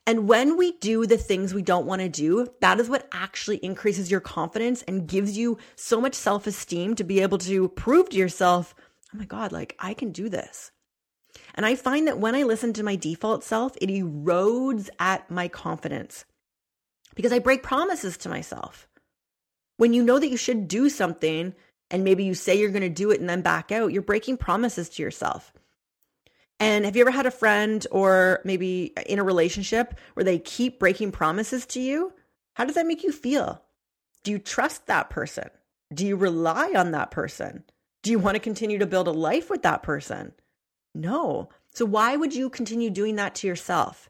And 0.06 0.28
when 0.28 0.58
we 0.58 0.74
do 0.74 1.06
the 1.06 1.18
things 1.18 1.54
we 1.54 1.62
don't 1.62 1.86
want 1.86 2.02
to 2.02 2.10
do, 2.10 2.48
that 2.60 2.80
is 2.80 2.90
what 2.90 3.08
actually 3.14 3.58
increases 3.58 4.12
your 4.12 4.20
confidence 4.20 4.82
and 4.82 5.08
gives 5.08 5.38
you 5.38 5.58
so 5.76 6.02
much 6.02 6.14
self 6.14 6.46
esteem 6.46 6.96
to 6.96 7.04
be 7.04 7.22
able 7.22 7.38
to 7.40 7.70
prove 7.70 8.10
to 8.10 8.18
yourself, 8.18 8.76
oh 9.14 9.18
my 9.18 9.26
God, 9.26 9.52
like 9.52 9.76
I 9.80 9.94
can 9.94 10.12
do 10.12 10.28
this. 10.28 10.72
And 11.56 11.66
I 11.66 11.76
find 11.76 12.08
that 12.08 12.20
when 12.20 12.36
I 12.36 12.44
listen 12.44 12.74
to 12.74 12.84
my 12.84 12.96
default 12.96 13.44
self, 13.44 13.76
it 13.82 13.90
erodes 13.90 14.90
at 15.00 15.30
my 15.32 15.48
confidence 15.48 16.26
because 17.16 17.32
I 17.32 17.40
break 17.40 17.64
promises 17.64 18.18
to 18.18 18.30
myself. 18.30 18.88
When 19.78 19.94
you 19.94 20.04
know 20.04 20.20
that 20.20 20.30
you 20.30 20.38
should 20.38 20.68
do 20.68 20.90
something 20.90 21.54
and 21.90 22.04
maybe 22.04 22.24
you 22.24 22.34
say 22.34 22.56
you're 22.58 22.72
going 22.72 22.82
to 22.82 22.90
do 22.90 23.12
it 23.12 23.20
and 23.20 23.30
then 23.30 23.42
back 23.42 23.72
out, 23.72 23.92
you're 23.94 24.02
breaking 24.02 24.38
promises 24.38 24.90
to 24.90 25.04
yourself. 25.04 25.54
And 26.64 26.86
have 26.86 26.96
you 26.96 27.02
ever 27.02 27.12
had 27.12 27.26
a 27.26 27.32
friend 27.32 27.86
or 27.92 28.40
maybe 28.46 28.94
in 29.06 29.20
a 29.20 29.24
relationship 29.24 30.00
where 30.14 30.24
they 30.24 30.40
keep 30.40 30.80
breaking 30.80 31.12
promises 31.12 31.66
to 31.68 31.82
you? 31.82 32.14
How 32.54 32.64
does 32.64 32.76
that 32.76 32.88
make 32.88 33.04
you 33.04 33.12
feel? 33.12 33.62
Do 34.24 34.32
you 34.32 34.40
trust 34.40 34.88
that 34.88 35.10
person? 35.10 35.50
Do 35.94 36.08
you 36.08 36.16
rely 36.16 36.72
on 36.74 36.92
that 36.92 37.12
person? 37.12 37.66
Do 38.02 38.12
you 38.12 38.18
want 38.20 38.36
to 38.36 38.40
continue 38.40 38.80
to 38.80 38.86
build 38.86 39.08
a 39.10 39.12
life 39.12 39.50
with 39.50 39.64
that 39.64 39.84
person? 39.84 40.32
No. 40.96 41.50
So 41.74 41.84
why 41.84 42.16
would 42.16 42.34
you 42.34 42.50
continue 42.50 42.90
doing 42.90 43.18
that 43.18 43.36
to 43.36 43.48
yourself? 43.48 44.10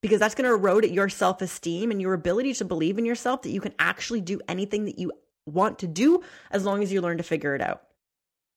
Because 0.00 0.20
that's 0.20 0.34
going 0.34 0.48
to 0.48 0.54
erode 0.54 0.86
at 0.86 0.92
your 0.92 1.10
self 1.10 1.42
esteem 1.42 1.90
and 1.90 2.00
your 2.00 2.14
ability 2.14 2.54
to 2.54 2.64
believe 2.64 2.96
in 2.96 3.04
yourself 3.04 3.42
that 3.42 3.50
you 3.50 3.60
can 3.60 3.74
actually 3.78 4.22
do 4.22 4.40
anything 4.48 4.86
that 4.86 4.98
you 4.98 5.12
want 5.44 5.80
to 5.80 5.86
do 5.86 6.22
as 6.50 6.64
long 6.64 6.82
as 6.82 6.90
you 6.90 7.02
learn 7.02 7.18
to 7.18 7.22
figure 7.22 7.54
it 7.54 7.60
out 7.60 7.82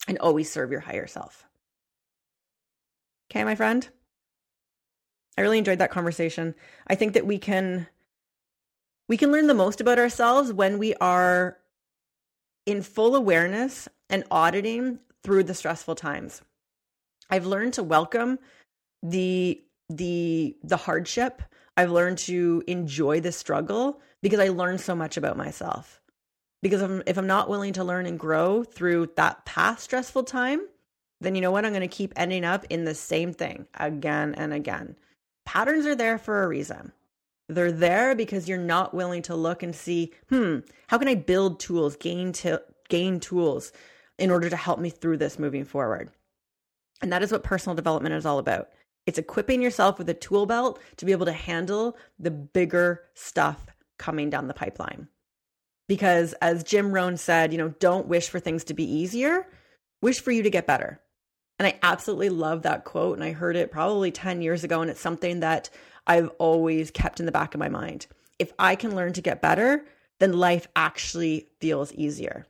and 0.08 0.18
always 0.20 0.50
serve 0.50 0.72
your 0.72 0.80
higher 0.80 1.08
self. 1.08 1.46
Okay, 3.34 3.44
my 3.44 3.56
friend? 3.56 3.90
I 5.36 5.42
really 5.42 5.58
enjoyed 5.58 5.80
that 5.80 5.90
conversation. 5.90 6.54
I 6.86 6.94
think 6.94 7.14
that 7.14 7.26
we 7.26 7.40
can 7.40 7.88
we 9.10 9.18
can 9.18 9.32
learn 9.32 9.48
the 9.48 9.56
most 9.56 9.82
about 9.82 9.98
ourselves 9.98 10.54
when 10.54 10.78
we 10.78 10.94
are 11.02 11.58
in 12.68 12.84
full 12.84 13.16
awareness 13.16 13.90
and 14.08 14.24
auditing 14.30 15.00
through 15.24 15.46
the 15.46 15.56
stressful 15.56 15.96
times. 15.96 16.44
I've 17.28 17.48
learned 17.48 17.74
to 17.74 17.82
welcome 17.82 18.38
the 19.02 19.64
the 19.90 20.56
the 20.62 20.78
hardship. 20.78 21.42
I've 21.76 21.90
learned 21.90 22.20
to 22.20 22.64
enjoy 22.68 23.20
the 23.20 23.32
struggle 23.32 24.00
because 24.22 24.42
I 24.42 24.50
learned 24.50 24.80
so 24.80 24.94
much 24.94 25.18
about 25.18 25.38
myself. 25.38 26.04
Because 26.62 26.84
if 26.84 26.90
I'm, 26.92 27.04
if 27.08 27.18
I'm 27.18 27.26
not 27.26 27.50
willing 27.50 27.74
to 27.74 27.84
learn 27.84 28.06
and 28.06 28.20
grow 28.20 28.64
through 28.64 29.14
that 29.16 29.44
past 29.44 29.86
stressful 29.86 30.26
time, 30.26 30.68
then 31.24 31.36
you 31.36 31.42
know 31.42 31.52
what? 31.52 31.66
I'm 31.66 31.72
going 31.72 31.82
to 31.82 31.88
keep 31.88 32.14
ending 32.16 32.46
up 32.46 32.66
in 32.70 32.86
the 32.86 32.96
same 32.96 33.34
thing 33.34 33.68
again 33.76 34.34
and 34.36 34.54
again. 34.54 34.96
Patterns 35.46 35.86
are 35.86 35.96
there 35.96 36.18
for 36.18 36.44
a 36.44 36.48
reason. 36.48 36.92
They're 37.50 37.72
there 37.72 38.16
because 38.16 38.48
you're 38.48 38.58
not 38.58 38.94
willing 38.94 39.22
to 39.24 39.36
look 39.36 39.64
and 39.64 39.76
see, 39.76 40.14
hmm, 40.30 40.60
how 40.88 40.98
can 40.98 41.08
I 41.08 41.16
build 41.16 41.60
tools, 41.60 41.96
gain 41.98 42.32
t- 42.32 42.56
gain 42.90 43.20
tools 43.20 43.72
in 44.18 44.32
order 44.32 44.50
to 44.50 44.56
help 44.56 44.80
me 44.80 44.90
through 44.90 45.18
this 45.18 45.40
moving 45.40 45.66
forward? 45.66 46.10
And 47.02 47.12
that 47.12 47.22
is 47.24 47.32
what 47.32 47.44
personal 47.44 47.76
development 47.76 48.16
is 48.16 48.26
all 48.26 48.40
about. 48.40 48.70
It's 49.06 49.18
equipping 49.18 49.62
yourself 49.62 49.98
with 49.98 50.08
a 50.10 50.14
tool 50.14 50.46
belt 50.46 50.80
to 50.98 51.06
be 51.06 51.12
able 51.12 51.26
to 51.26 51.34
handle 51.34 51.98
the 52.18 52.32
bigger 52.32 53.02
stuff 53.14 53.66
coming 53.98 54.30
down 54.30 54.48
the 54.48 54.54
pipeline. 54.54 55.10
Because 55.90 56.34
as 56.42 56.64
Jim 56.64 56.94
Rohn 56.94 57.18
said, 57.18 57.52
you 57.52 57.58
know, 57.58 57.70
don't 57.80 58.08
wish 58.08 58.30
for 58.30 58.40
things 58.40 58.64
to 58.66 58.74
be 58.74 58.90
easier, 58.90 59.46
wish 60.02 60.22
for 60.22 60.32
you 60.32 60.44
to 60.44 60.50
get 60.50 60.66
better. 60.66 61.02
And 61.60 61.68
I 61.68 61.80
absolutely 61.84 62.30
love 62.30 62.64
that 62.64 62.84
quote. 62.84 63.16
And 63.16 63.24
I 63.24 63.32
heard 63.32 63.56
it 63.56 63.72
probably 63.72 64.12
10 64.12 64.42
years 64.42 64.64
ago. 64.64 64.82
And 64.82 64.90
it's 64.90 65.00
something 65.00 65.42
that 65.42 65.70
I've 66.08 66.30
always 66.40 66.92
kept 66.92 67.20
in 67.20 67.26
the 67.26 67.32
back 67.32 67.54
of 67.54 67.60
my 67.60 67.70
mind. 67.70 68.08
If 68.40 68.52
I 68.60 68.76
can 68.76 68.96
learn 68.96 69.14
to 69.14 69.22
get 69.22 69.42
better, 69.42 69.86
then 70.20 70.34
life 70.34 70.68
actually 70.76 71.48
feels 71.60 71.94
easier. 71.94 72.46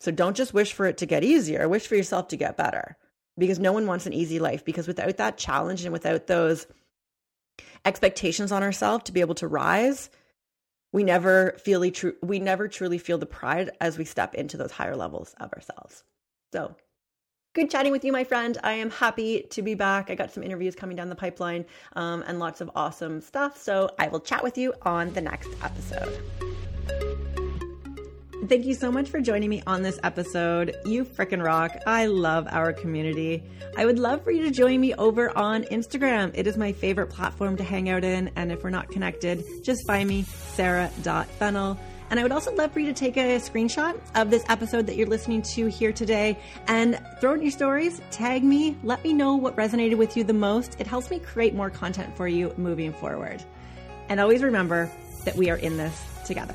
So 0.00 0.10
don't 0.10 0.36
just 0.36 0.52
wish 0.52 0.72
for 0.72 0.86
it 0.86 0.98
to 0.98 1.06
get 1.06 1.24
easier, 1.24 1.68
wish 1.68 1.86
for 1.86 1.94
yourself 1.94 2.28
to 2.28 2.36
get 2.36 2.56
better 2.56 2.96
because 3.38 3.58
no 3.58 3.72
one 3.72 3.86
wants 3.86 4.06
an 4.06 4.12
easy 4.12 4.38
life. 4.38 4.64
Because 4.64 4.88
without 4.88 5.16
that 5.18 5.38
challenge 5.38 5.84
and 5.84 5.92
without 5.92 6.26
those 6.26 6.66
expectations 7.84 8.52
on 8.52 8.62
ourselves 8.62 9.04
to 9.04 9.12
be 9.12 9.20
able 9.20 9.34
to 9.36 9.48
rise, 9.48 10.10
we 10.92 11.04
never 11.04 11.56
feel 11.64 11.84
we 12.22 12.38
never 12.38 12.68
truly 12.68 12.98
feel 12.98 13.18
the 13.18 13.26
pride 13.26 13.70
as 13.80 13.96
we 13.96 14.04
step 14.04 14.34
into 14.34 14.56
those 14.56 14.72
higher 14.72 14.96
levels 14.96 15.34
of 15.40 15.52
ourselves. 15.52 16.04
So 16.52 16.76
good 17.54 17.70
chatting 17.70 17.92
with 17.92 18.04
you, 18.04 18.12
my 18.12 18.24
friend. 18.24 18.56
I 18.62 18.72
am 18.72 18.90
happy 18.90 19.42
to 19.50 19.62
be 19.62 19.74
back. 19.74 20.10
I 20.10 20.14
got 20.14 20.32
some 20.32 20.42
interviews 20.42 20.74
coming 20.74 20.96
down 20.96 21.08
the 21.08 21.14
pipeline 21.14 21.66
um, 21.94 22.24
and 22.26 22.38
lots 22.38 22.60
of 22.60 22.70
awesome 22.74 23.20
stuff. 23.20 23.60
So 23.60 23.90
I 23.98 24.08
will 24.08 24.20
chat 24.20 24.42
with 24.42 24.56
you 24.56 24.72
on 24.82 25.12
the 25.12 25.20
next 25.20 25.50
episode. 25.62 26.18
Thank 28.48 28.64
you 28.64 28.74
so 28.74 28.90
much 28.90 29.08
for 29.08 29.20
joining 29.20 29.50
me 29.50 29.62
on 29.66 29.82
this 29.82 30.00
episode. 30.02 30.74
You 30.84 31.04
frickin' 31.04 31.44
rock. 31.44 31.76
I 31.86 32.06
love 32.06 32.48
our 32.50 32.72
community. 32.72 33.44
I 33.76 33.86
would 33.86 33.98
love 33.98 34.24
for 34.24 34.32
you 34.32 34.42
to 34.42 34.50
join 34.50 34.80
me 34.80 34.94
over 34.94 35.36
on 35.38 35.62
Instagram. 35.64 36.32
It 36.34 36.46
is 36.46 36.56
my 36.56 36.72
favorite 36.72 37.06
platform 37.06 37.56
to 37.58 37.64
hang 37.64 37.88
out 37.88 38.02
in. 38.02 38.30
And 38.34 38.50
if 38.50 38.64
we're 38.64 38.70
not 38.70 38.88
connected, 38.88 39.44
just 39.62 39.86
find 39.86 40.08
me, 40.08 40.22
sara.fennell. 40.22 41.78
And 42.12 42.20
I 42.20 42.24
would 42.24 42.32
also 42.32 42.54
love 42.54 42.72
for 42.72 42.80
you 42.80 42.84
to 42.88 42.92
take 42.92 43.16
a 43.16 43.36
screenshot 43.36 43.98
of 44.14 44.28
this 44.28 44.44
episode 44.50 44.86
that 44.86 44.96
you're 44.96 45.08
listening 45.08 45.40
to 45.40 45.66
here 45.68 45.94
today 45.94 46.38
and 46.66 47.00
throw 47.22 47.32
in 47.32 47.40
your 47.40 47.50
stories, 47.50 48.02
tag 48.10 48.44
me, 48.44 48.76
let 48.82 49.02
me 49.02 49.14
know 49.14 49.34
what 49.34 49.56
resonated 49.56 49.96
with 49.96 50.14
you 50.14 50.22
the 50.22 50.34
most. 50.34 50.78
It 50.78 50.86
helps 50.86 51.10
me 51.10 51.18
create 51.20 51.54
more 51.54 51.70
content 51.70 52.14
for 52.14 52.28
you 52.28 52.52
moving 52.58 52.92
forward. 52.92 53.42
And 54.10 54.20
always 54.20 54.42
remember 54.42 54.92
that 55.24 55.36
we 55.36 55.48
are 55.48 55.56
in 55.56 55.78
this 55.78 56.04
together. 56.26 56.54